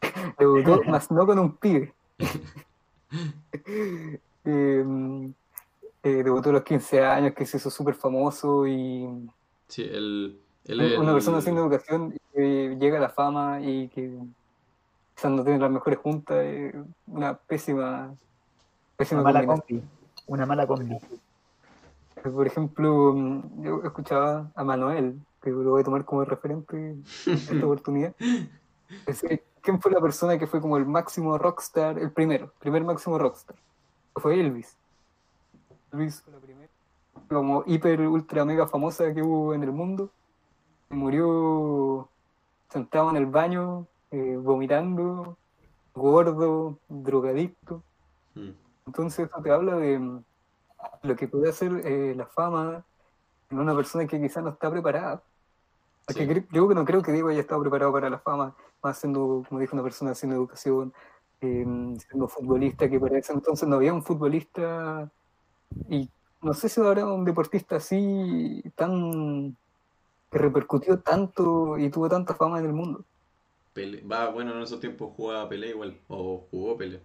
[0.38, 1.92] Debutó, más no con un pibe.
[4.46, 4.84] Eh,
[6.02, 9.08] eh, debutó a los 15 años, que se hizo súper famoso y
[9.68, 9.90] Sí,
[10.68, 14.18] una persona sin educación que llega a la fama y que
[15.14, 16.74] quizás no tiene las mejores juntas, es
[17.06, 18.16] una pésima, Una
[18.96, 19.80] pésima mala combinación.
[19.80, 19.88] combi.
[20.26, 20.96] Una mala combi.
[22.22, 27.04] Por ejemplo, mm, yo escuchaba a Manuel, que lo voy a tomar como referente en
[27.26, 28.14] esta oportunidad.
[29.06, 33.18] Decía, ¿quién fue la persona que fue como el máximo rockstar, el primero, primer máximo
[33.18, 33.56] rockstar?
[34.14, 34.76] Fue Elvis.
[35.92, 36.70] Elvis fue la primera,
[37.28, 40.10] como hiper, ultra, mega famosa que hubo en el mundo.
[40.90, 42.08] Murió
[42.68, 45.38] sentado en el baño, eh, vomitando,
[45.94, 47.82] gordo, drogadicto.
[48.34, 48.50] Mm,
[48.86, 50.24] Entonces eso te habla de mm,
[51.02, 52.84] lo que puede hacer eh, la fama
[53.50, 55.22] en una persona que quizás no está preparada.
[56.08, 58.98] Sí, cre- yo que no creo que Diego haya estado preparado para la fama, más
[58.98, 60.92] siendo, como dijo una persona sin educación,
[61.40, 61.64] eh,
[61.98, 65.10] siendo futbolista, que para ese entonces no había un futbolista,
[65.88, 66.10] y
[66.42, 69.56] no sé si habrá un deportista así tan
[70.30, 73.04] que repercutió tanto y tuvo tanta fama en el mundo.
[73.72, 74.02] Pelé.
[74.02, 77.02] Va, bueno, en esos tiempos jugaba Pelé igual, o jugó Pelé.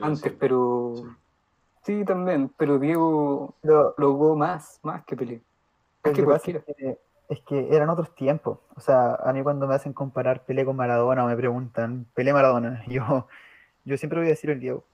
[0.00, 0.94] Antes, pero
[1.84, 5.42] sí también, pero Diego Lo, logró más, más que Pelé,
[6.04, 6.64] más que cualquiera.
[6.66, 8.58] es que, es que eran otros tiempos.
[8.76, 12.32] O sea, a mí cuando me hacen comparar Pelé con Maradona o me preguntan, Pelé
[12.32, 13.26] Maradona, yo,
[13.84, 14.84] yo siempre voy a decir el Diego.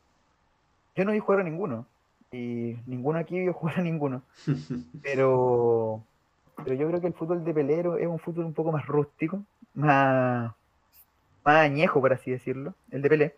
[0.95, 1.87] Yo no vi jugar a ninguno.
[2.31, 4.23] Y ninguno aquí vio jugar a ninguno.
[5.03, 6.03] Pero,
[6.65, 9.43] pero yo creo que el fútbol de Pelero es un fútbol un poco más rústico,
[9.75, 10.53] más,
[11.45, 13.35] más añejo, por así decirlo, el de Pelé.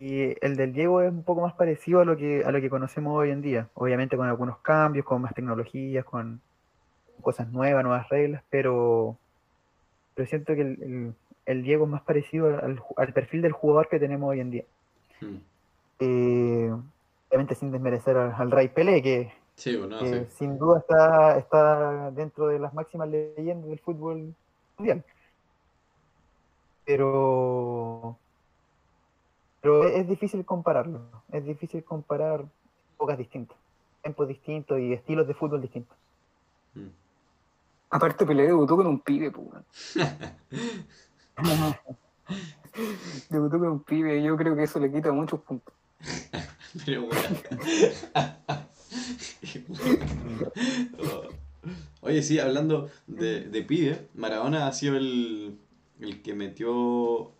[0.00, 2.70] Y el del Diego es un poco más parecido a lo que, a lo que
[2.70, 3.68] conocemos hoy en día.
[3.74, 6.40] Obviamente con algunos cambios, con más tecnologías, con
[7.20, 9.16] cosas nuevas, nuevas reglas, pero,
[10.14, 11.14] pero siento que el, el-
[11.46, 12.46] el Diego es más parecido
[12.96, 14.64] al, perfil del jugador que tenemos hoy en día.
[15.20, 15.36] Mm.
[16.00, 16.70] Eh,
[17.28, 20.36] obviamente sin desmerecer al, al Rey Pelé, que, Sí, bueno, que sí.
[20.36, 24.34] sin duda está, está dentro de las máximas leyendas del fútbol
[24.78, 25.02] mundial.
[26.84, 28.16] Pero,
[29.60, 31.00] pero es, es difícil compararlo.
[31.32, 32.44] Es difícil comparar
[32.94, 33.56] épocas distintas,
[34.02, 35.96] tiempos distintos y estilos de fútbol distintos.
[36.74, 36.88] Mm.
[37.90, 39.48] Aparte Pelé debutó con un pibe, pues.
[43.28, 45.74] Debutó con un pibe y yo creo que eso le quita muchos puntos.
[46.86, 47.20] Pero bueno.
[52.02, 55.58] Oye, sí, hablando de, de pibe, Maradona ha sido el,
[56.00, 57.32] el que metió.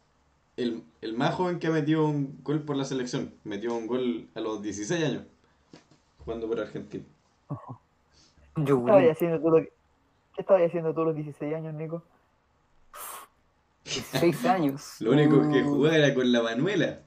[0.56, 3.32] El, el más joven que ha metido un gol por la selección.
[3.44, 5.22] Metió un gol a los 16 años,
[6.24, 7.04] jugando por Argentina.
[8.56, 9.72] ¿Qué Yo, estabas haciendo tú, lo que-
[10.34, 12.02] ¿Qué estabas haciendo tú a los 16 años, Nico?
[13.84, 14.96] seis años.
[15.00, 17.00] Lo único que Uh, jugaba era con la Manuela.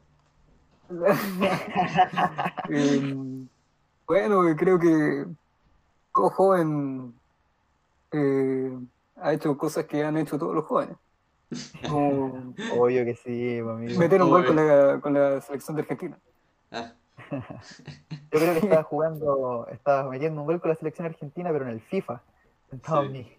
[2.70, 3.48] em,
[4.06, 5.26] bueno, creo que
[6.14, 7.14] todo joven
[8.12, 8.78] eh,
[9.18, 10.98] ha hecho cosas que han hecho todos los jóvenes.
[11.90, 14.00] Como Obvio que sí, amigo.
[14.00, 16.18] meter un gol con la, con la selección de Argentina.
[16.72, 16.92] Ah,
[17.32, 17.40] Yo
[18.40, 21.82] creo que estaba jugando, estaba metiendo un gol con la selección argentina, pero en el
[21.82, 22.22] FIFA,
[22.74, 23.08] sentado, Sí.
[23.08, 23.38] en, mi,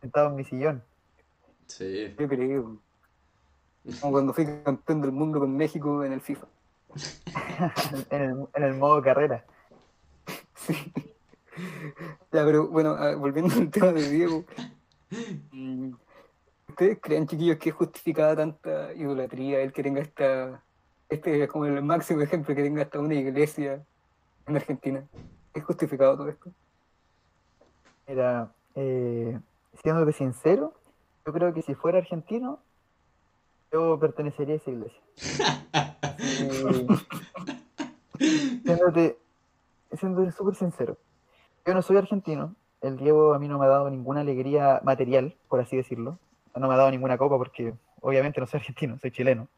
[0.00, 0.82] sentado en mi sillón.
[1.66, 2.14] sí.
[2.18, 2.78] Yo creo.
[4.00, 6.46] Como cuando fui campeón del mundo con México en el FIFA.
[8.10, 9.44] en el, en el modo carrera.
[10.54, 10.74] Sí.
[12.32, 14.44] Ya, pero bueno, ah, volviendo al tema de Diego.
[15.52, 15.92] mm,
[16.68, 20.62] ¿Ustedes creen, chiquillos, que es justificada tanta idolatría el que tenga esta.
[21.08, 23.84] Este es como el máximo ejemplo que tenga hasta una iglesia
[24.46, 25.04] en Argentina?
[25.52, 26.50] ¿Es justificado todo esto?
[28.08, 29.38] Mira, eh,
[29.82, 30.74] siéndote sincero,
[31.26, 32.58] yo creo que si fuera argentino,
[33.72, 35.00] yo pertenecería a esa iglesia.
[38.20, 39.18] Eh, siéndote,
[39.98, 40.96] siéndote súper sincero,
[41.66, 42.54] yo no soy argentino,
[42.84, 46.18] el Diego a mí no me ha dado ninguna alegría material, por así decirlo.
[46.54, 49.48] No me ha dado ninguna copa porque obviamente no soy argentino, soy chileno.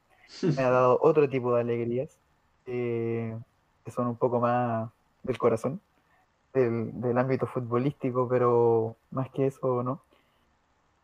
[0.42, 2.18] Me ha dado otro tipo de alegrías
[2.66, 3.36] eh,
[3.84, 4.90] que son un poco más
[5.24, 5.80] del corazón,
[6.56, 10.00] del, del ámbito futbolístico, pero más que eso, ¿no?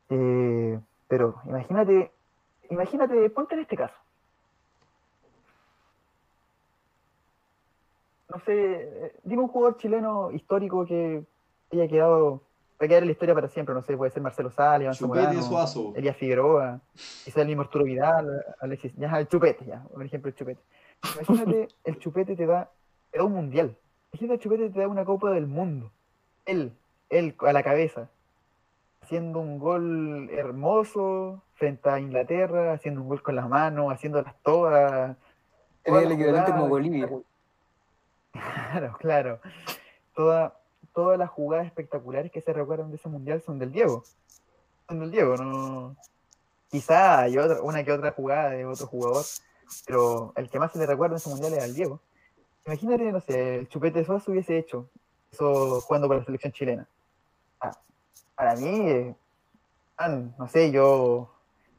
[0.08, 0.78] Eh,
[1.08, 2.10] pero imagínate,
[2.70, 3.94] imagínate, ponte en este caso.
[8.32, 11.22] No sé, eh, dime un jugador chileno histórico que
[11.72, 12.42] haya quedado,
[12.80, 14.94] va a quedar en la historia para siempre, no sé, puede ser Marcelo Sala, Iván
[14.94, 15.92] Chupete Suazo.
[15.94, 16.80] Elías Figueroa,
[17.24, 20.62] quizá el mismo Arturo Vidal, Alexis, ya el Chupete, ya, por ejemplo el Chupete.
[21.14, 22.70] Imagínate, el Chupete te da,
[23.10, 23.76] te da un mundial.
[24.20, 25.90] El Chupete te da una Copa del Mundo.
[26.44, 26.76] Él,
[27.08, 28.10] él a la cabeza,
[29.00, 35.16] haciendo un gol hermoso frente a Inglaterra, haciendo un gol con las manos, haciéndolas todas.
[35.82, 37.08] Todas el equivalente como Bolivia.
[38.32, 39.40] Claro, claro.
[40.14, 40.58] Toda,
[40.92, 44.04] todas las jugadas espectaculares que se recuerdan de ese mundial son del Diego.
[44.88, 45.96] Son del Diego, no.
[46.70, 49.24] Quizá hay otra, una que otra jugada de otro jugador,
[49.86, 52.00] pero el que más se le recuerda en ese mundial es al Diego.
[52.66, 54.88] Imagínate, no sé, el Chupete Suazo hubiese hecho
[55.30, 56.88] eso jugando para la selección chilena.
[57.60, 57.72] Ah,
[58.36, 59.14] para mí, eh,
[59.98, 61.30] man, no sé, yo.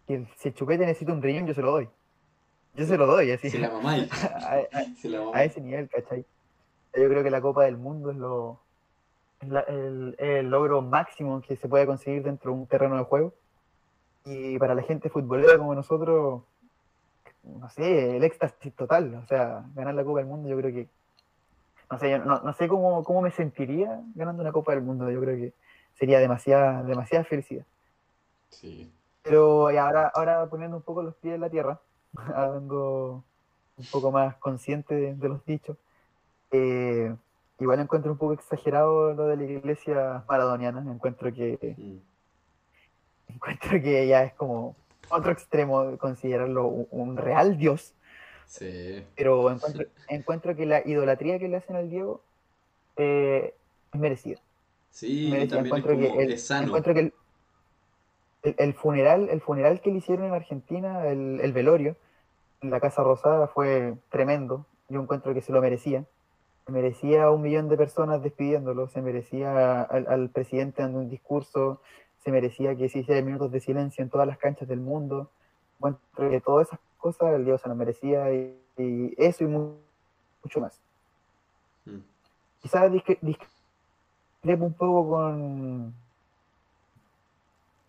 [0.07, 0.13] si
[0.49, 1.89] el Chupete necesita un riñón, yo se lo doy.
[2.75, 3.49] Yo se lo doy, así.
[3.49, 4.09] Se la mamáis.
[4.23, 6.25] a- a- a ese nivel, ¿cachai?
[6.95, 8.59] Yo creo que la Copa del Mundo es lo
[9.39, 13.03] es la- el, el logro máximo que se puede conseguir dentro de un terreno de
[13.03, 13.33] juego.
[14.25, 16.43] Y para la gente futbolera como nosotros,
[17.43, 19.15] no sé, el éxtasis total.
[19.15, 20.87] O sea, ganar la Copa del Mundo, yo creo que.
[21.91, 25.09] No sé, yo no, no sé cómo, cómo me sentiría ganando una Copa del Mundo.
[25.11, 25.53] Yo creo que
[25.95, 27.65] sería demasiada, demasiada felicidad.
[28.49, 28.91] Sí.
[29.21, 31.79] Pero y ahora, ahora poniendo un poco los pies en la tierra,
[32.35, 33.23] hablando
[33.77, 35.77] un poco más consciente de, de los dichos,
[36.51, 37.13] eh,
[37.59, 40.79] igual encuentro un poco exagerado lo de la iglesia maradoniana.
[40.91, 43.33] Encuentro que, Mm.
[43.35, 44.75] encuentro que ya es como
[45.09, 47.93] otro extremo de considerarlo un, un real dios,
[48.45, 49.03] Sí.
[49.15, 52.21] pero encuentro, encuentro que la idolatría que le hacen al Diego
[52.97, 53.53] eh,
[53.93, 54.39] es merecida.
[54.91, 55.57] Sí, Merecida.
[55.57, 56.67] también es Encuentro que el- es sano.
[56.67, 57.13] encuentro que el,
[58.43, 61.95] el- el funeral, el funeral que le hicieron en Argentina, el, el velorio,
[62.61, 64.65] en la Casa Rosada fue tremendo.
[64.89, 66.05] Yo encuentro que se lo merecía.
[66.65, 71.81] Se merecía un millón de personas despidiéndolo, se merecía al, al presidente dando un discurso,
[72.23, 75.29] se merecía que se hiciera minutos de silencio en todas las canchas del mundo.
[75.77, 79.75] Encuentro que todas esas cosas el Dios se lo merecía y, y eso y mu-
[80.43, 80.79] mucho más.
[81.85, 81.97] Mm.
[82.61, 85.93] Quizás discre- discrepo un poco con,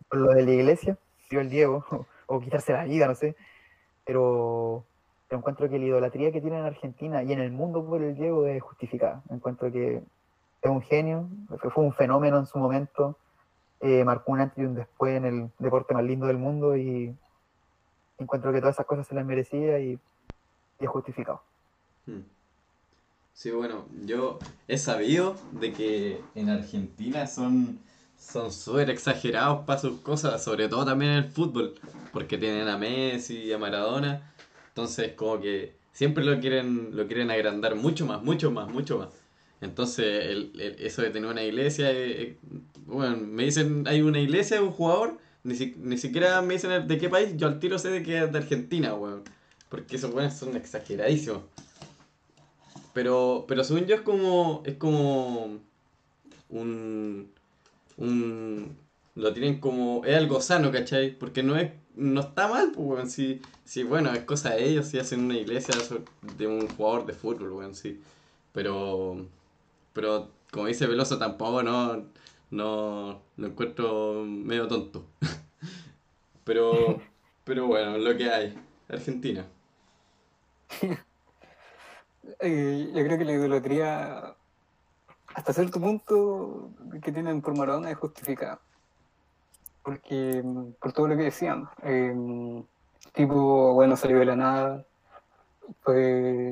[0.09, 0.99] con lo de la iglesia,
[1.31, 3.37] dio el Diego, o, o quitarse la vida, no sé,
[4.05, 4.85] pero,
[5.29, 8.15] pero encuentro que la idolatría que tiene en Argentina y en el mundo por el
[8.17, 9.23] Diego es justificada.
[9.31, 10.03] Encuentro que
[10.63, 11.29] es un genio,
[11.73, 13.17] fue un fenómeno en su momento,
[13.81, 17.15] eh, marcó un antes y un después en el deporte más lindo del mundo y
[18.19, 19.99] encuentro que todas esas cosas se las merecía y,
[20.81, 21.43] y es justificado.
[22.07, 22.21] Mm.
[23.33, 27.81] Sí, bueno, yo he sabido de que en Argentina son
[28.19, 31.75] son súper exagerados para sus cosas, sobre todo también en el fútbol,
[32.13, 34.33] porque tienen a Messi y a Maradona,
[34.69, 39.09] entonces como que siempre lo quieren lo quieren agrandar mucho más, mucho más, mucho más.
[39.61, 42.39] Entonces, el, el- eso de tener una iglesia, eh, eh,
[42.87, 46.99] bueno, me dicen hay una iglesia un jugador, ni, si- ni siquiera me dicen de
[46.99, 49.23] qué país, yo al tiro sé de que es de Argentina, weón,
[49.69, 51.43] porque esos weones son exageradísimos.
[52.93, 55.59] Pero, pero según yo es como, es como
[56.51, 57.29] un,
[57.97, 58.77] un,
[59.17, 61.17] lo tienen como, es algo sano, ¿cachai?
[61.19, 64.87] Porque no es, no está mal, pues, weón, si, si, bueno, es cosa de ellos,
[64.87, 65.75] si hacen una iglesia
[66.23, 68.01] de un jugador de fútbol, weón, sí.
[68.53, 69.27] Pero,
[69.95, 72.05] pero, como dice Veloso, tampoco, no,
[72.51, 75.07] no, lo encuentro medio tonto.
[76.45, 77.01] Pero,
[77.43, 78.55] pero bueno, lo que hay.
[78.89, 79.47] Argentina.
[82.41, 84.35] Eh, yo creo que la idolatría,
[85.35, 86.71] hasta cierto punto,
[87.03, 88.61] que tienen por Maradona es justificada.
[89.83, 92.15] Porque, mm, por todo lo que decían, eh,
[93.13, 94.87] tipo, bueno, salió de la nada,
[95.83, 96.49] fue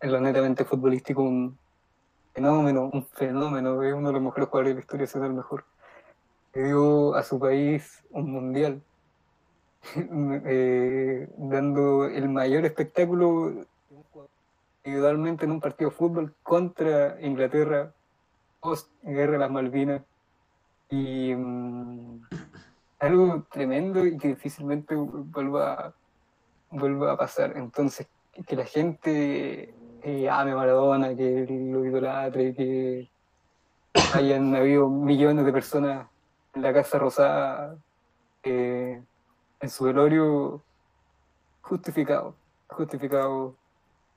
[0.00, 1.58] en lo netamente futbolístico un
[2.32, 5.64] fenómeno, un fenómeno, es uno de los mejores jugadores de la historia, si el mejor.
[6.54, 8.82] Le dio a su país un mundial,
[10.46, 13.66] eh, dando el mayor espectáculo
[14.84, 17.92] individualmente en un partido de fútbol contra Inglaterra
[18.60, 20.02] post guerra de las Malvinas
[20.90, 22.22] y mm,
[22.98, 25.94] algo tremendo y que difícilmente vuelva
[26.70, 28.06] a pasar entonces
[28.46, 33.08] que la gente eh, ame a Maradona que lo idolatre que
[34.14, 36.06] hayan habido millones de personas
[36.54, 37.76] en la Casa Rosada
[38.42, 39.00] eh,
[39.60, 40.62] en su velorio,
[41.62, 42.34] justificado,
[42.68, 43.54] justificado.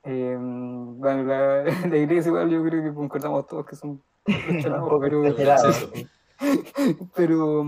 [0.03, 4.01] Eh, bueno, la, la iglesia igual yo creo que concordamos todos que son
[4.63, 5.23] poco pero,
[7.15, 7.65] pero,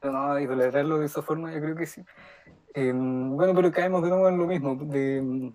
[0.00, 2.02] pero no, idolatrar de esa forma yo creo que sí.
[2.74, 5.52] Eh, bueno, pero caemos de nuevo en lo mismo, de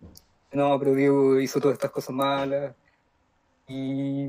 [0.53, 2.75] no, pero Diego hizo todas estas cosas malas
[3.67, 4.27] y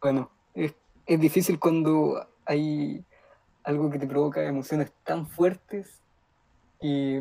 [0.00, 0.74] bueno, es,
[1.06, 3.04] es difícil cuando hay
[3.62, 6.00] algo que te provoca emociones tan fuertes
[6.80, 7.18] y,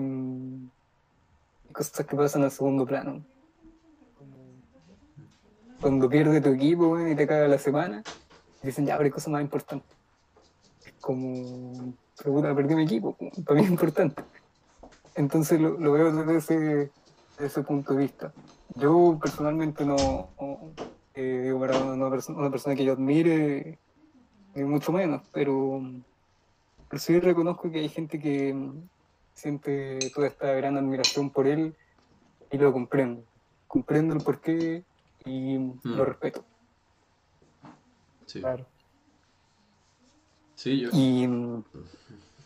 [1.71, 3.23] cosas que pasan al segundo plano.
[5.81, 8.03] Cuando pierde tu equipo y te caga la semana,
[8.61, 9.89] dicen ya, pero hay cosas más importantes.
[10.85, 14.23] Es como, pero puta, perdí mi equipo, para mí es importante.
[15.15, 16.91] Entonces lo, lo veo desde ese,
[17.33, 18.33] desde ese punto de vista.
[18.75, 20.29] Yo personalmente no,
[21.13, 23.79] eh, digo, es una persona, una persona que yo admire,
[24.55, 25.81] ni mucho menos, pero,
[26.89, 28.89] pero sí reconozco que hay gente que mm,
[29.33, 31.75] siente toda esta gran admiración por él
[32.51, 33.23] y lo comprendo.
[33.67, 34.83] Comprendo el porqué
[35.25, 36.45] y lo respeto.
[38.25, 38.39] Sí.
[38.41, 38.65] Claro.
[40.55, 40.89] Sí, yo.
[40.93, 41.27] Y.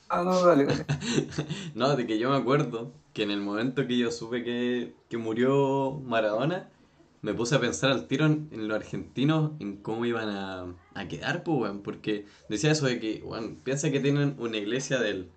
[0.10, 0.68] Ah, no, dale.
[1.76, 5.18] No, de que yo me acuerdo que en el momento que yo supe que, que
[5.18, 6.70] murió Maradona,
[7.22, 11.44] me puse a pensar al tiro en, los argentinos, en cómo iban a, a quedar,
[11.44, 11.82] pues, weón.
[11.82, 15.32] Porque decía eso de que, weón, piensa que tienen una iglesia de él.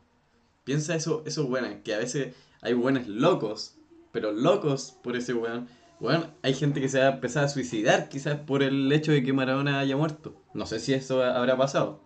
[0.64, 3.76] Piensa eso, eso, weón, que a veces hay weones locos,
[4.12, 5.68] pero locos por ese weón.
[6.00, 9.22] Weón, hay gente que se va a empezar a suicidar quizás por el hecho de
[9.22, 10.34] que Maradona haya muerto.
[10.54, 12.00] No sé si eso habrá pasado.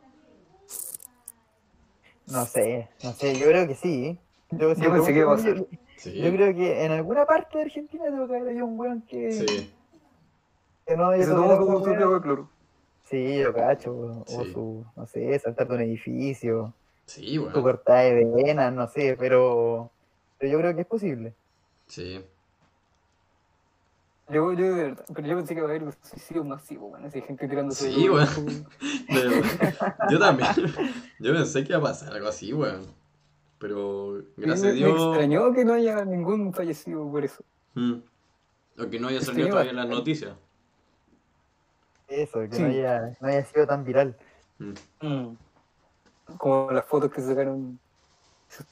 [2.26, 4.18] No sé, no sé, yo creo que sí.
[4.50, 5.56] Yo, si Yo pensé que iba a pasar.
[5.56, 5.66] yo,
[5.96, 6.20] Sí.
[6.20, 9.32] yo creo que en alguna parte de Argentina tengo que haber habido un weón que,
[9.32, 9.72] Sí.
[10.86, 12.48] que no se tomó como su propio cloro.
[13.04, 14.52] Sí, yo cacho, o Sí.
[14.52, 16.72] su, no sé, saltar de un edificio,
[17.06, 17.62] Sí, su weón.
[17.62, 19.90] cortada de venas, no sé, pero,
[20.38, 21.34] pero yo creo que es posible.
[21.86, 22.24] Sí.
[24.30, 27.06] Yo, yo, de verdad, pero yo pensé que iba a haber un suicidio masivo, bueno,
[27.08, 28.28] así gente tirándose Sí, de weón.
[28.38, 28.66] weón.
[29.06, 29.30] Pero
[30.10, 30.48] yo también.
[31.18, 32.86] Yo pensé que iba a pasar algo así, weón.
[33.58, 35.02] Pero gracias me, a me Dios.
[35.02, 37.44] extrañó que no haya ningún fallecido por eso.
[37.74, 37.94] Mm.
[38.78, 40.32] O que no haya Sí, salido todavía en las noticias.
[42.08, 42.62] Eso, que Sí.
[42.62, 44.16] no, haya, no haya sido tan viral.
[44.58, 44.72] Mm.
[45.06, 45.36] Mm.
[46.38, 47.78] Como las fotos que sacaron.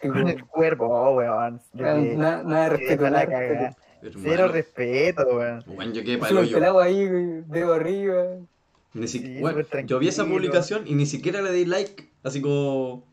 [0.01, 1.61] Con el cuerpo, oh, weón.
[1.73, 3.11] Nada, nada, nada de respeto,
[4.03, 5.65] Hermano, Cero respeto, weón.
[5.67, 6.57] weón, yo quedé palo el yo.
[6.59, 8.25] pelado ahí, dedo arriba.
[8.95, 12.09] Ni si- Sí, weón, súper yo vi esa publicación y ni siquiera le di like.
[12.23, 13.05] Así como.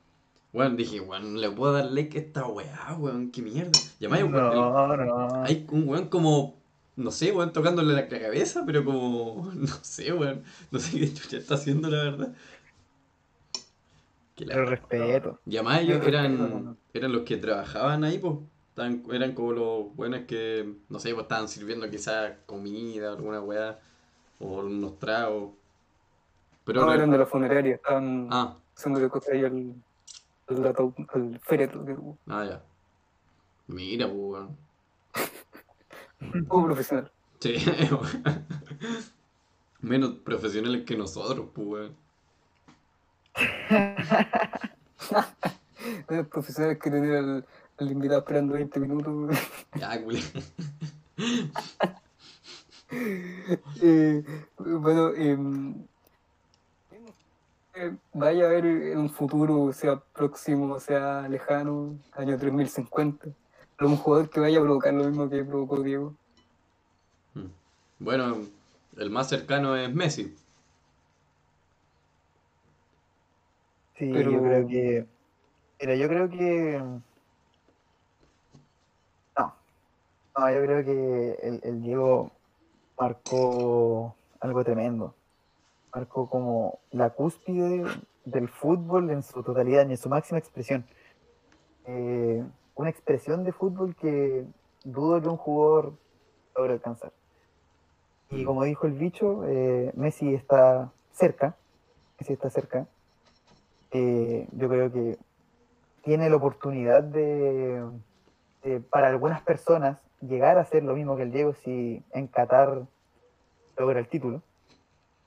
[0.52, 3.72] Weón, dije, weón, le puedo dar like a esta weá, weón, qué mierda.
[4.00, 5.44] Y además, weón, el- No, no.
[5.44, 6.58] hay un weón como.
[6.96, 9.52] No sé, weón, tocándole la cabeza, pero como.
[9.56, 10.44] No sé, weón.
[10.72, 12.34] No sé qué chucha está haciendo, la verdad.
[14.36, 15.40] Que la- Cero respeto.
[15.46, 18.36] Y además Yo ellos eran, eran los que trabajaban ahí, pues.
[18.80, 23.78] Estaban- eran como los buenos que, no sé, pues estaban sirviendo quizás comida, alguna weá,
[24.40, 25.52] o unos tragos.
[26.64, 29.74] Pero No, eran de la funeraria, estaban Ah, haciéndole cosas ahí al,
[30.48, 31.84] al, ataúd- al féretro
[32.28, 32.64] ah, ya.
[33.68, 34.58] Mira, pues, weón.
[36.48, 37.12] Todo profesional.
[37.42, 37.56] Sí,
[39.82, 41.96] Menos profesionales que nosotros, pues, weón.
[46.10, 47.46] Eran profesionales que tener al,
[47.80, 49.38] al invitado esperando 20 minutos.
[49.76, 50.22] Ya, culé.
[53.84, 54.24] Eh,
[54.58, 55.76] bueno, em,
[57.76, 63.28] eh, vaya a haber en un futuro, sea próximo, sea lejano, año 3050,
[63.78, 66.16] algún jugador que vaya a provocar lo mismo que provocó Diego.
[67.36, 67.46] Mm.
[68.00, 68.38] Bueno,
[68.98, 70.36] el más cercano es Messi.
[74.00, 75.06] Sí, Pero- yo creo que.
[75.82, 76.82] Mira, yo creo que.
[79.38, 79.54] No.
[80.40, 82.32] No, yo creo que el, el Diego
[82.98, 85.14] marcó algo tremendo.
[85.94, 87.84] Marcó como la cúspide
[88.24, 90.86] del fútbol en su totalidad, en su máxima expresión.
[91.88, 92.42] Eh,
[92.76, 94.46] una expresión de fútbol que
[94.86, 95.94] dudo que un jugador
[96.56, 97.12] logre alcanzar.
[98.30, 101.58] Y como dijo el bicho, eh, Messi está cerca.
[102.18, 102.88] Messi está cerca.
[103.92, 105.18] Eh, yo creo que
[106.02, 107.84] tiene la oportunidad de,
[108.64, 112.86] de, para algunas personas, llegar a hacer lo mismo que el Diego si en Qatar
[113.78, 114.41] logra el título.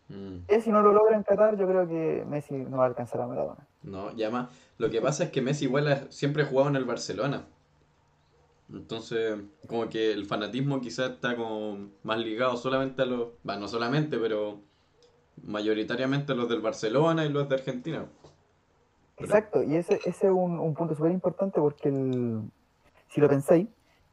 [0.08, 0.38] Mm.
[0.54, 3.20] Y si no lo logra en Qatar, yo creo que Messi no va a alcanzar
[3.22, 3.66] a Maradona.
[3.82, 4.10] No,
[4.78, 7.46] lo que pasa es que Messi igual ha- siempre ha jugado en el Barcelona.
[8.72, 13.28] Entonces, como que el fanatismo quizás está como más ligado solamente a los...
[13.48, 14.60] Va, no solamente, pero
[15.42, 18.06] mayoritariamente los del Barcelona y los de Argentina.
[19.18, 22.42] Exacto, y ese, ese es un, un punto súper importante porque el,
[23.12, 23.68] si lo pensáis,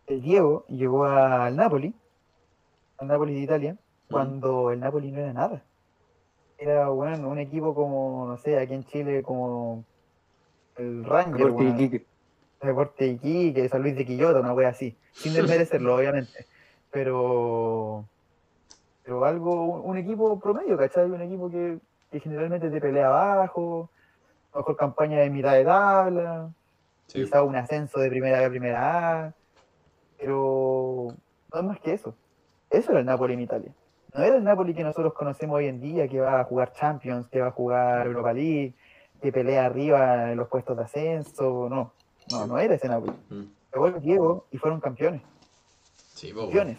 [0.08, 1.96] el Diego llegó al Napoli,
[2.98, 3.78] al Napoli de Italia,
[4.12, 5.64] cuando el Napoli no era nada.
[6.58, 9.86] Era bueno, un equipo como, no sé, aquí en Chile como
[10.76, 12.06] el Ranger, Deporte weón, Iquique.
[12.62, 16.46] Deporte Iquique, San Luis de Quillota, una wea así, sin desmerecerlo, obviamente.
[16.92, 18.04] Pero
[19.04, 21.10] pero algo, un, un equipo promedio, ¿cachai?
[21.10, 21.80] Un equipo que,
[22.12, 23.90] que generalmente te pelea abajo,
[24.54, 26.52] mejor campaña de mitad de tabla,
[27.10, 27.24] Sí.
[27.26, 29.34] quizá un ascenso de primera B a primera A,
[30.18, 31.08] pero
[31.54, 32.14] no es más que eso.
[32.70, 33.72] Eso era el Napoli en Italia.
[34.14, 37.28] No era el Napoli que nosotros conocemos hoy en día, que va a jugar Champions,
[37.30, 38.74] que va a jugar Europa League,
[39.22, 41.92] que pelea arriba en los puestos de ascenso, no.
[42.32, 43.14] No, no era ese Napoli.
[43.30, 43.44] Mm.
[43.74, 45.22] Llegó el Diego y fueron campeones
[45.96, 46.48] Sí, weón.
[46.48, 46.78] campeones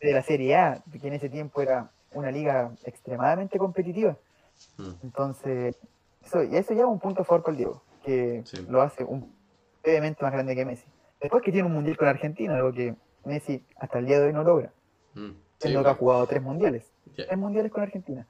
[0.00, 4.16] de la Serie A, que en ese tiempo era una liga extremadamente competitiva.
[4.78, 4.90] Mm.
[5.02, 5.76] Entonces,
[6.24, 8.64] eso, eso ya es un punto a favor con el Diego, que Sí.
[8.68, 9.32] lo hace un
[9.84, 10.86] levemente más grande que Messi.
[11.20, 14.32] Después que tiene un mundial con Argentina, algo que Messi hasta el día de hoy
[14.32, 14.72] no logra,
[15.14, 15.30] Mm.
[15.30, 16.90] Sí, siendo que ha jugado tres mundiales.
[17.14, 18.26] Tres mundiales con Argentina.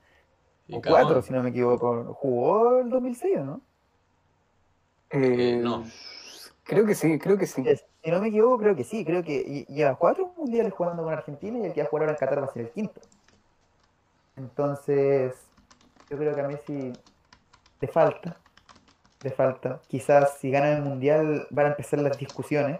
[0.68, 1.22] Y O cuatro, uno.
[1.22, 2.14] si no me equivoco.
[2.14, 3.60] Jugó el 2006, ¿o ¿no?
[5.10, 5.84] Eh, no.
[6.64, 7.64] Creo que sí, creo que sí.
[8.02, 9.04] Si no me equivoco, creo que sí.
[9.04, 12.02] Creo que lle- lleva cuatro mundiales jugando con Argentina y el que va a jugar
[12.04, 13.00] ahora en Qatar va a ser el quinto.
[14.36, 15.34] Entonces,
[16.10, 16.92] yo creo que a Messi
[17.80, 18.36] le falta.
[19.24, 19.80] Le falta.
[19.88, 22.78] Quizás si gana el mundial van a empezar las discusiones.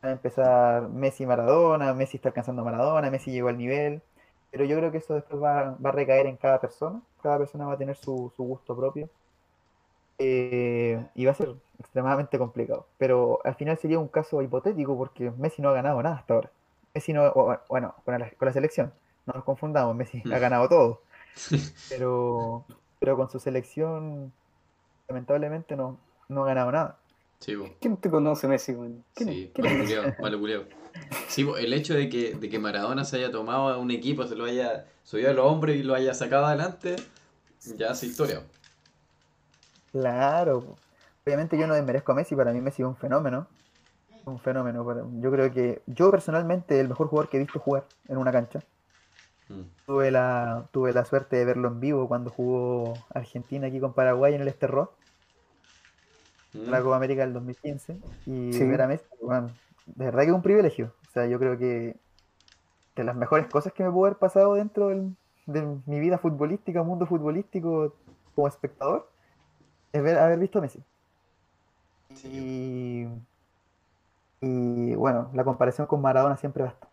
[0.00, 4.00] Van a empezar Messi Maradona, Messi está alcanzando a Maradona, Messi llegó al nivel.
[4.52, 7.02] Pero yo creo que eso después va, va a recaer en cada persona.
[7.22, 9.10] Cada persona va a tener su, su gusto propio.
[10.18, 12.86] Eh, y va a ser extremadamente complicado.
[12.96, 16.52] Pero al final sería un caso hipotético porque Messi no ha ganado nada hasta ahora.
[16.94, 17.32] Messi no,
[17.68, 18.92] bueno, con la, con la selección,
[19.26, 21.00] no nos confundamos, Messi ha ganado todo.
[21.88, 22.64] Pero,
[22.98, 24.32] pero con su selección,
[25.08, 25.98] lamentablemente no,
[26.28, 26.96] no ha ganado nada.
[27.40, 27.54] Sí.
[27.80, 28.74] ¿Quién te conoce, Messi?
[29.14, 30.62] ¿Quién, Sí, quién malo culiao, malo culiao.
[31.28, 34.34] Sí, el hecho de que, de que Maradona se haya tomado a un equipo, se
[34.34, 36.96] lo haya subido a los hombros y lo haya sacado adelante,
[37.76, 38.42] ya es historia.
[39.92, 40.76] Claro.
[41.24, 43.46] Obviamente yo no desmerezco a Messi, para mí Messi es un fenómeno.
[44.24, 44.84] Un fenómeno.
[44.84, 48.32] para- Yo creo que yo personalmente el mejor jugador que he visto jugar en una
[48.32, 48.60] cancha.
[49.48, 49.62] Mm.
[49.86, 54.34] Tuve la, tuve la suerte de verlo en vivo cuando jugó Argentina aquí con Paraguay
[54.34, 54.92] en el Esterro,
[56.66, 56.70] Mm.
[56.70, 57.98] la Copa América del 2015.
[58.26, 58.64] Y Sí.
[58.66, 59.48] ver a Messi, bueno,
[59.86, 60.92] de verdad que es un privilegio.
[61.08, 61.96] O sea, yo creo que
[62.96, 66.82] de las mejores cosas que me pudo haber pasado dentro del- de mi vida futbolística,
[66.82, 67.94] mundo futbolístico
[68.34, 69.08] como espectador,
[69.92, 70.82] es ver, haber visto a Messi.
[72.24, 73.06] Y,
[74.40, 76.88] y bueno, la comparación con Maradona siempre va a estar.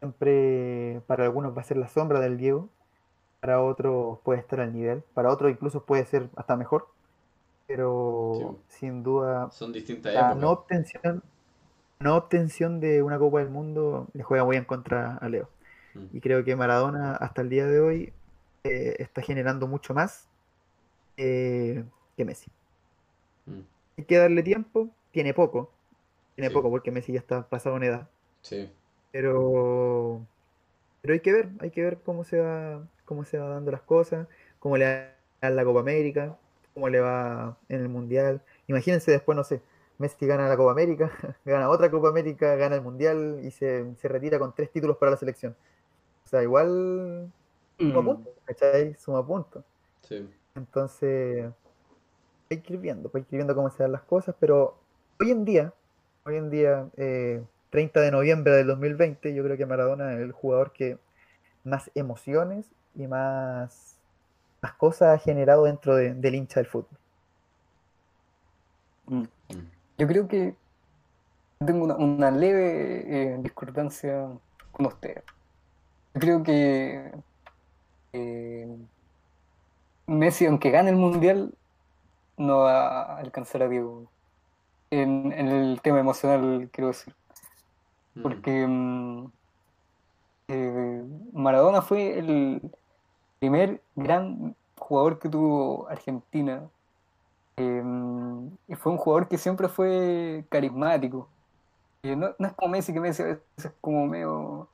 [0.00, 2.68] Siempre para algunos va a ser la sombra del Diego,
[3.40, 6.86] para otros puede estar al nivel, para otros incluso puede ser hasta mejor,
[7.66, 10.36] pero sin duda Son distintas la épocas.
[10.36, 11.22] no obtención,
[12.00, 15.50] no obtención de una Copa del Mundo le juega muy en contra a Leo.
[15.94, 16.06] Mm.
[16.12, 18.14] Y creo que Maradona hasta el día de hoy
[18.64, 20.28] eh, está generando mucho más
[21.18, 21.84] eh,
[22.16, 22.52] que Messi.
[23.46, 23.66] Mm.
[23.98, 25.70] Hay que darle tiempo, tiene poco,
[26.36, 26.52] tiene Sí.
[26.52, 28.10] poco porque Messi ya está pasado en edad,
[28.42, 28.70] Sí,
[29.12, 30.26] pero
[31.02, 33.82] pero hay que ver, hay que ver cómo se va, cómo se va dando las
[33.82, 34.28] cosas,
[34.60, 36.38] cómo le va en la Copa América,
[36.76, 38.42] cómo le va en el Mundial.
[38.68, 39.62] Imagínense después, no sé,
[39.98, 41.10] Messi gana la Copa América,
[41.46, 45.12] gana otra Copa América, gana el Mundial y se, se retira con tres títulos para
[45.12, 45.56] la selección.
[46.24, 47.32] O sea, igual
[47.82, 48.04] suma Mm.
[48.04, 48.94] puntos, ¿cachai?
[48.96, 49.64] Suma puntos.
[50.02, 50.28] sí.
[50.54, 51.52] Entonces,
[52.50, 54.84] hay que ir viendo, hay que ir viendo cómo se dan las cosas, pero
[55.20, 55.74] hoy en día,
[56.24, 60.32] hoy en día, eh, 30 de noviembre del 2020, yo creo que Maradona es el
[60.32, 60.98] jugador que
[61.64, 63.95] más emociones y más,
[64.62, 66.98] más cosas ha generado dentro de- del hincha del fútbol.
[69.06, 69.22] Mm.
[69.98, 70.54] Yo creo que
[71.64, 74.28] tengo una, una leve eh, discordancia
[74.72, 75.22] con usted.
[76.14, 77.12] Yo creo que
[78.12, 78.76] eh,
[80.06, 81.54] Messi, aunque gane el Mundial,
[82.36, 84.06] no va a alcanzar a Diego.
[84.90, 87.14] En, en el tema emocional, quiero decir.
[88.14, 88.22] Mm.
[88.22, 89.26] Porque mm,
[90.48, 92.60] eh, Maradona fue el
[93.38, 96.62] primer gran jugador que tuvo Argentina.
[97.58, 97.82] Eh,
[98.68, 101.28] y fue un jugador que siempre fue carismático.
[102.02, 104.68] No, no es como Messi, que Messi a veces es como medio.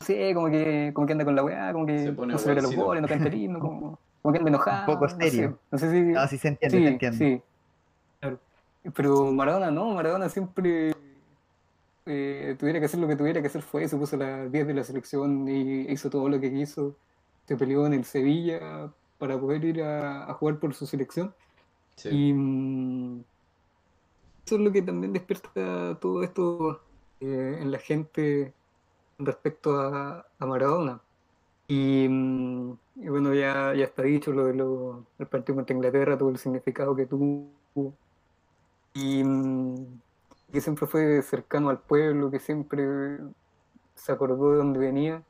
[0.00, 2.38] No sé, como que, como que anda con la weá, como que Se pone no
[2.38, 2.86] celebra los hueoncito.
[2.86, 4.80] goles, no canta el himno, como, como que anda enojado.
[4.92, 5.30] Un poco no sé.
[5.30, 5.58] serio.
[5.70, 6.00] No sé si.
[6.02, 7.18] No, sí se entiende, se Sí, entiende.
[7.18, 7.42] sí.
[8.20, 8.38] Claro.
[8.94, 10.94] Pero Maradona no, Maradona siempre
[12.08, 14.66] eh, tuviera que hacer lo que tuviera que hacer fue, se puso a las 10
[14.66, 16.96] de la selección y hizo todo lo que quiso,
[17.46, 21.34] se peleó en el Sevilla para poder ir a, a jugar por su selección.
[21.96, 22.08] Sí.
[22.10, 23.24] Y mm,
[24.46, 26.80] eso es lo que también despierta todo esto
[27.20, 28.54] eh, en la gente
[29.18, 31.00] respecto a, a Maradona.
[31.66, 36.16] Y, mm, y bueno, ya, ya está dicho lo de lo, el partido contra Inglaterra,
[36.16, 37.50] todo el significado que tuvo.
[38.94, 40.00] Y mm,
[40.52, 43.18] que siempre fue cercano al pueblo, que siempre
[43.94, 45.22] se acordó de dónde venía.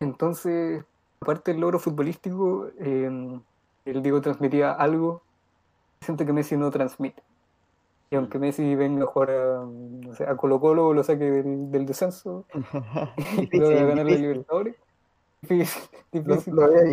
[0.00, 0.84] Entonces,
[1.20, 3.40] aparte del logro futbolístico, eh,
[3.84, 5.22] el Diego transmitía algo
[6.00, 7.22] que siento que Messi no transmite.
[8.10, 11.24] Y aunque Messi venga a jugar a, no sé, a Colo Colo o lo saque
[11.24, 12.44] del, del descenso
[13.50, 14.76] y lo a ganar la Libertadores,
[15.42, 15.82] difícil,
[16.12, 16.54] difícil.
[16.60, 16.84] Había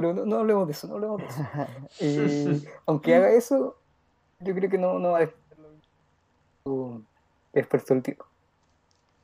[0.00, 1.42] no, no hablemos de eso, no hablemos de eso.
[2.00, 3.76] Eh, aunque haga eso,
[4.40, 5.44] yo creo que no, no va a despertar
[7.52, 8.02] despertó el.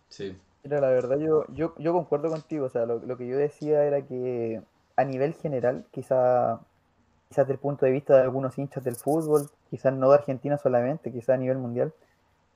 [0.09, 0.37] Sí.
[0.63, 3.85] Mira, la verdad yo, yo, yo concuerdo contigo, o sea, lo, lo que yo decía
[3.85, 4.61] era que
[4.97, 6.61] a nivel general, quizá,
[7.29, 10.59] quizás desde el punto de vista de algunos hinchas del fútbol, quizás no de Argentina
[10.59, 11.95] solamente, quizás a nivel mundial,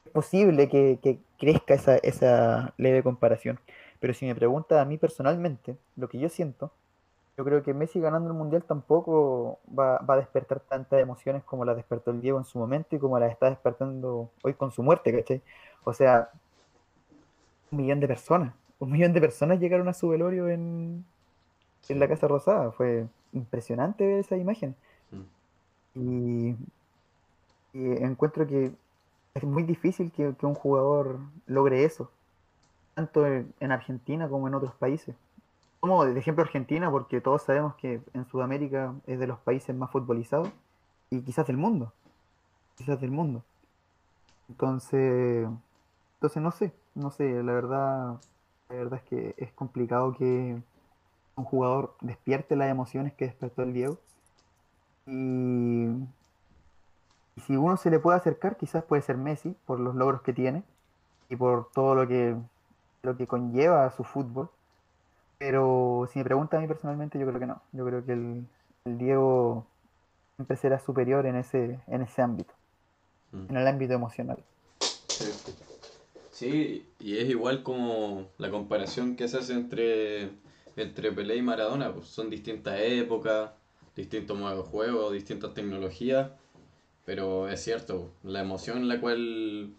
[0.04, 3.58] es posible que, que crezca esa, esa leve comparación.
[4.00, 6.72] Pero si me preguntas a mí personalmente, lo que yo siento,
[7.36, 11.64] yo creo que Messi ganando el mundial tampoco va, va a despertar tantas emociones como
[11.64, 14.82] las despertó el Diego en su momento y como las está despertando hoy con su
[14.82, 15.42] muerte, ¿cachai?
[15.84, 16.30] O sea,
[17.70, 21.04] un millón de personas, un millón de personas llegaron a su velorio en,
[21.88, 22.70] en la Casa Rosada.
[22.72, 24.76] Fue impresionante ver esa imagen.
[25.10, 25.22] Mm.
[25.96, 26.56] Y,
[27.72, 28.72] y encuentro que
[29.34, 32.10] es muy difícil que, que un jugador logre eso,
[32.94, 35.16] tanto en, en Argentina como en otros países.
[35.84, 39.90] Como de ejemplo Argentina, porque todos sabemos que en Sudamérica es de los países más
[39.90, 40.48] futbolizados
[41.10, 41.92] y quizás del mundo.
[42.74, 43.44] Quizás del mundo.
[44.48, 45.46] Entonces,
[46.14, 48.18] entonces no sé, no sé, la verdad,
[48.70, 50.56] la verdad es que es complicado que
[51.36, 53.98] un jugador despierte las emociones que despertó el Diego.
[55.06, 55.88] Y,
[57.36, 60.32] y si uno se le puede acercar, quizás puede ser Messi, por los logros que
[60.32, 60.62] tiene
[61.28, 62.34] y por todo lo que,
[63.02, 64.48] lo que conlleva su fútbol.
[65.44, 67.60] Pero si me pregunta a mí personalmente, yo creo que no.
[67.72, 68.46] Yo creo que el,
[68.86, 69.66] el Diego
[70.36, 72.54] siempre será superior en ese, en ese ámbito,
[73.30, 73.50] Mm.
[73.50, 74.38] en el ámbito emocional.
[74.80, 75.24] Sí.
[76.30, 80.30] Sí, y es igual como la comparación que se hace entre,
[80.76, 83.50] entre Pelé y Maradona, pues son distintas épocas,
[83.94, 86.30] distintos modos de juego, distintas tecnologías,
[87.04, 89.74] pero es cierto, la emoción la cual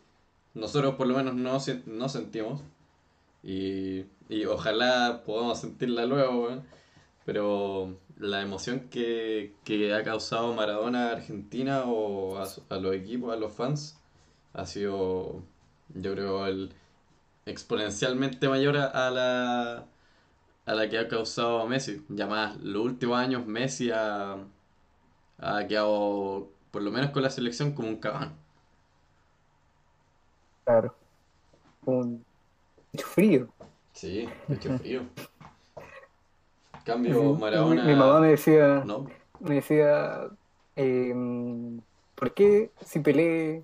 [0.54, 1.58] nosotros por lo menos no,
[1.88, 2.62] no sentimos,
[3.44, 6.64] y, y ojalá podamos sentirla luego,
[7.26, 13.38] pero la emoción que, que ha causado Maradona a Argentina o a, los equipos, a
[13.38, 14.00] los fans,
[14.54, 15.44] ha sido,
[15.94, 16.74] yo creo, el
[17.46, 19.86] exponencialmente mayor a, la,
[20.66, 22.04] a la que ha causado Messi.
[22.10, 24.38] Ya más, los últimos años Messi ha,
[25.40, 28.36] ha quedado, por lo menos con la selección, como un cabán.
[30.64, 30.96] Claro.
[31.86, 33.55] Mucho frío.
[33.96, 35.04] Sí, de hecho frío.
[36.84, 37.34] Cambio.
[37.34, 37.84] Mi, Maradona...
[37.86, 39.08] mi mamá me decía, No,
[39.40, 40.28] me decía,
[40.76, 41.82] em,
[42.16, 43.64] ¿por qué si Pelé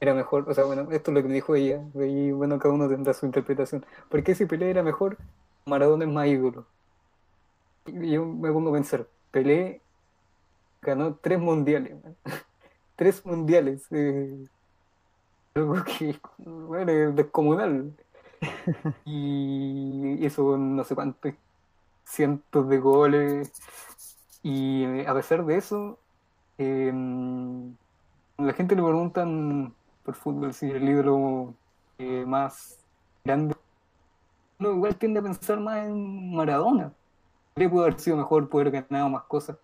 [0.00, 0.48] era mejor?
[0.50, 3.14] O sea, bueno, esto es lo que me dijo ella, y bueno, cada uno tendrá
[3.14, 3.86] su interpretación.
[4.10, 5.16] ¿Por qué si Pelé era mejor,
[5.64, 6.66] Maradona es más ídolo?
[7.86, 9.80] Y yo me pongo a pensar, Pelé
[10.82, 12.16] ganó tres mundiales, man.
[12.96, 13.86] Tres mundiales.
[13.92, 14.48] eh,
[15.54, 17.92] algo que, bueno, es descomunal.
[19.04, 21.34] Y eso no sé cuántos
[22.04, 23.52] cientos de goles.
[24.42, 25.98] Y eh, a pesar de eso,
[26.58, 26.92] eh,
[28.38, 29.74] la gente le preguntan
[30.04, 31.54] por fútbol si el ídolo
[31.98, 32.78] eh, más
[33.24, 33.54] grande.
[34.58, 36.92] Uno igual tiende a pensar más en Maradona.
[37.56, 39.56] Le pudo haber sido mejor, poder haber ganado más cosas.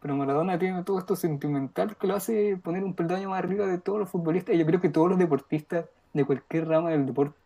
[0.00, 3.78] Pero Maradona tiene todo esto sentimental que lo hace poner un peldaño más arriba de
[3.78, 4.54] todos los futbolistas.
[4.54, 7.45] Y yo creo que todos los deportistas de cualquier rama del deporte.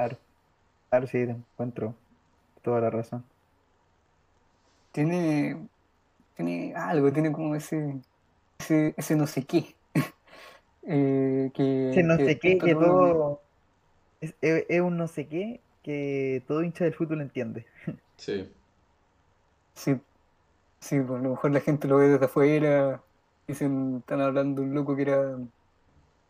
[0.00, 0.16] Claro.
[0.90, 1.94] Claro, sí, te encuentro
[2.62, 3.24] toda la razón.
[4.92, 5.68] Tiene,
[6.36, 8.00] tiene algo, tiene como ese,
[8.60, 9.76] ese, ese no sé qué.
[10.88, 13.42] Eh, que, Ese no que sé qué, que todo lo que- todo.
[14.20, 17.66] Es, es- es un no sé qué que todo hincha del fútbol entiende.
[18.18, 18.54] sí.
[19.74, 19.92] Sí,
[20.80, 23.04] sí, pues, a lo mejor la gente lo ve desde afuera,
[23.48, 25.38] dicen, están hablando de un loco que era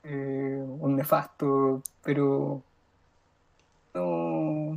[0.03, 2.65] eh, un nefasto, pero
[3.95, 4.77] no,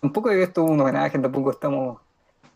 [0.00, 2.00] tampoco es esto un homenaje, tampoco estamos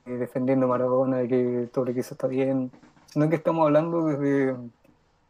[0.06, 2.70] eh, defendiendo a Maradona de que todo lo que hizo está bien,
[3.06, 4.56] sino que estamos hablando desde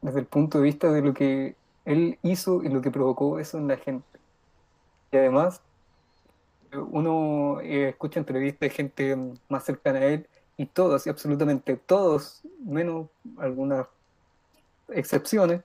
[0.01, 3.59] desde el punto de vista de lo que él hizo y lo que provocó eso
[3.59, 4.07] en la gente.
[5.11, 5.61] Y además,
[6.73, 9.17] uno eh, escucha entrevistas de gente
[9.49, 10.27] más cercana a él
[10.57, 13.87] y todos, y absolutamente todos, menos algunas
[14.89, 15.63] excepciones,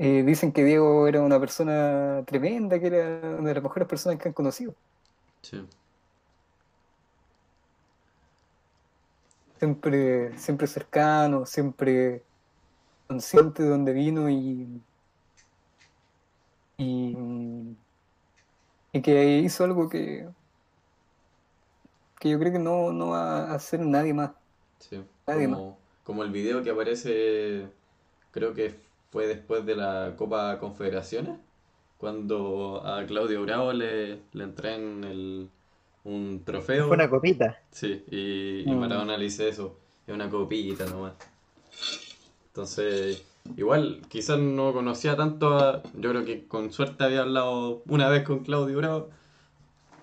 [0.00, 4.18] eh, dicen que Diego era una persona tremenda, que era una de las mejores personas
[4.18, 4.76] que han conocido.
[5.42, 5.68] Sí.
[9.58, 12.26] Siempre, siempre cercano, siempre
[13.08, 14.84] consciente de dónde vino y,
[16.78, 17.14] y,
[18.92, 20.28] y que hizo algo que,
[22.18, 24.32] que yo creo que no, no va a hacer nadie más.
[24.78, 25.62] Sí, Nadie más.
[25.62, 27.70] como, como el video que aparece,
[28.32, 31.38] creo que fue después de la Copa Confederaciones,
[31.98, 35.50] cuando a Claudio Bravo le, le entregan el,
[36.04, 36.42] un
[36.84, 37.58] Fue trofeo, una copita.
[37.70, 38.76] sí, y, y Mm.
[38.76, 41.14] Maradona le dice eso, es una copita nomás.
[42.48, 43.24] Entonces,
[43.56, 48.24] igual, quizás no conocía tanto a, yo creo que con suerte había hablado una vez
[48.24, 49.10] con Claudio Bravo,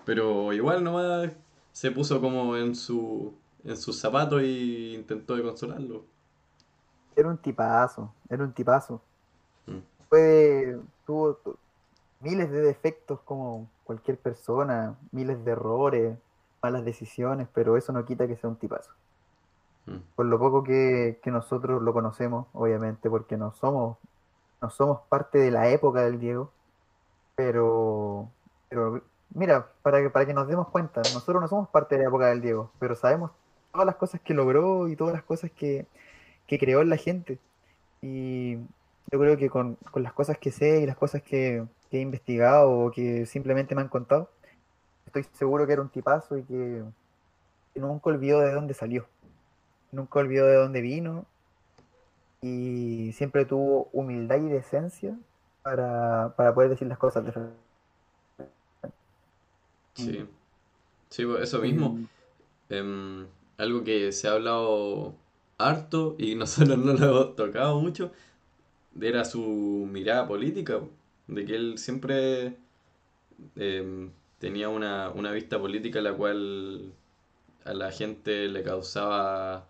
[0.04, 1.32] pero igual nomás
[1.72, 3.34] se puso como en su,
[3.64, 6.04] en sus zapatos y intentó de consolarlo.
[7.18, 9.00] Era un tipazo, era un tipazo.
[9.66, 9.78] Mm.
[10.08, 11.56] Fue, tuvo tu-
[12.20, 16.16] miles de defectos como cualquier persona, miles de errores,
[16.62, 18.92] malas decisiones, pero eso no quita que sea un tipazo.
[19.86, 19.96] Mm.
[20.14, 23.96] Por lo poco que, que nosotros lo conocemos, obviamente, porque no somos,
[24.62, 26.52] no somos parte de la época del Diego,
[27.34, 28.28] pero,
[28.68, 29.02] pero
[29.34, 32.26] mira, para que, para que nos demos cuenta, nosotros no somos parte de la época
[32.26, 33.32] del Diego, pero sabemos
[33.72, 35.86] todas las cosas que logró y todas las cosas que,
[36.48, 37.38] que creó en la gente.
[38.02, 41.98] Y yo creo que con, con las cosas que sé y las cosas que, que
[41.98, 44.30] he investigado o que simplemente me han contado,
[45.06, 46.82] estoy seguro que era un tipazo y que,
[47.74, 49.06] que nunca olvidó de dónde salió,
[49.92, 51.26] nunca olvidó de dónde vino
[52.40, 55.16] y siempre tuvo humildad y decencia
[55.62, 57.54] para, para poder decir las cosas de frente.
[59.94, 60.26] Sí,
[61.10, 61.90] sí, pues, eso mismo.
[61.90, 62.08] Mm.
[62.70, 63.26] Em,
[63.56, 65.14] algo que se ha hablado
[65.58, 68.12] harto y nosotros no lo hemos tocado mucho,
[69.00, 70.80] era su mirada política,
[71.28, 72.56] de que él siempre
[73.56, 76.92] em, tenía una, una vista política la cual
[77.64, 79.68] a la gente le causaba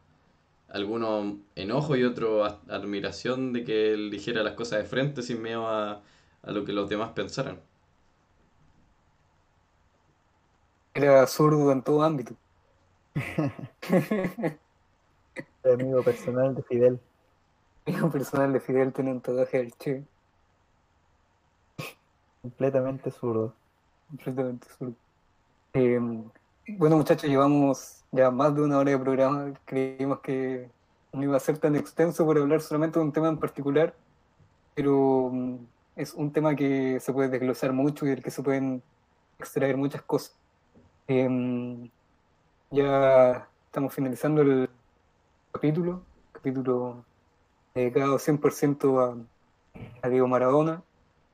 [0.71, 5.69] algunos enojo y otro admiración de que él dijera las cosas de frente sin miedo
[5.69, 6.03] a,
[6.43, 7.61] a lo que los demás pensaran.
[10.93, 12.37] Era zurdo en todo ámbito.
[15.65, 17.01] El amigo personal de Fidel.
[17.87, 20.05] Un personal de Fidel tiene un tatuaje del Che,
[22.43, 23.55] completamente zurdo.
[24.09, 24.95] completamente zurdo.
[25.75, 26.01] Eh,
[26.77, 29.55] bueno, muchachos, llevamos ya más de una hora de programa.
[29.65, 30.71] Creímos que
[31.13, 33.95] no iba a ser tan extenso por hablar solamente de un tema en particular,
[34.75, 35.57] pero mm,
[35.97, 38.83] es un tema que se puede desglosar mucho y del que se pueden
[39.39, 40.37] extraer muchas cosas.
[41.09, 41.91] Eh,
[42.71, 44.69] ya estamos finalizando el
[45.59, 47.05] capítulo, capítulo
[47.75, 50.85] dedicado 100% a, a Diego Maradona.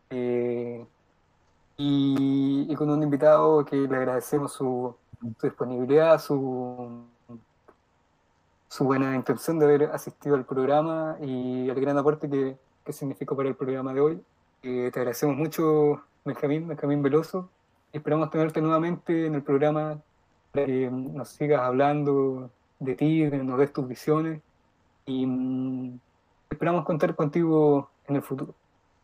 [0.08, 0.82] eh,
[1.76, 4.94] y, y con un invitado que le agradecemos su,
[5.38, 7.04] su disponibilidad, su,
[8.68, 13.36] su buena intención de haber asistido al programa y el gran aporte que, que significó
[13.36, 14.22] para el programa de hoy.
[14.62, 17.50] Eh, te agradecemos mucho, Benjamín, Benjamín Veloso.
[17.92, 20.00] Esperamos tenerte nuevamente en el programa
[20.50, 24.42] para que nos sigas hablando de ti, nos des tus visiones
[25.06, 26.00] y mm,
[26.50, 28.54] esperamos contar contigo en el futuro.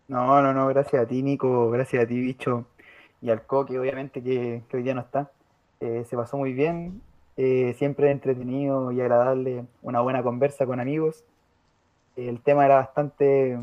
[0.09, 2.67] No, no, no, gracias a ti, Nico, gracias a ti, bicho,
[3.21, 5.31] y al Coque, obviamente, que, hoy día no está.
[5.81, 7.01] Eh, se pasó muy bien,
[7.37, 11.25] eh, siempre entretenido y agradable, una buena conversa con amigos.
[12.17, 13.59] El tema era bastante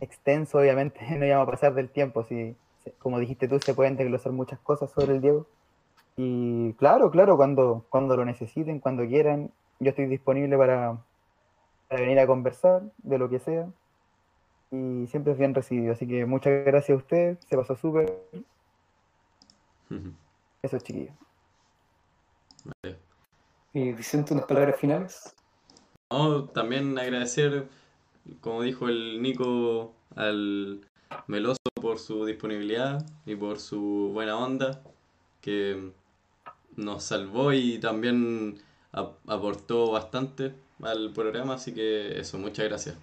[0.00, 2.56] extenso, obviamente, no íbamos a pasar del tiempo, si-
[2.98, 5.46] como dijiste tú, se pueden desglosar muchas cosas sobre el Diego.
[6.16, 10.98] Y claro, claro, cuando, cuando lo necesiten, cuando quieran, yo estoy disponible para,
[11.88, 13.68] para venir a conversar de lo que sea
[14.70, 15.92] y siempre es bien recibido.
[15.92, 18.18] Así que muchas gracias a usted, se pasó súper.
[20.62, 21.14] Eso, chiquillos.
[23.72, 25.34] Y Vicente, unas palabras finales.
[26.10, 27.68] No, también agradecer,
[28.40, 30.80] como dijo el Nico, al
[31.26, 34.82] Meloso por su disponibilidad y por su buena onda,
[35.40, 35.92] que
[36.76, 38.58] nos salvó y también
[38.92, 42.96] ap- aportó bastante al programa, así que eso, muchas gracias.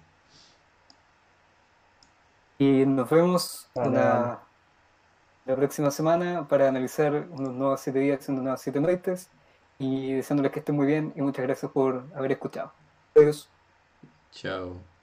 [2.58, 4.38] Y nos vemos Vale, una- vale.
[5.46, 9.28] la próxima semana para analizar unos nuevos siete días, unas nuevas siete noites.
[9.78, 12.72] Y deseándoles que estén muy bien y muchas gracias por haber escuchado.
[13.16, 13.48] Adiós.
[14.30, 14.93] Chao.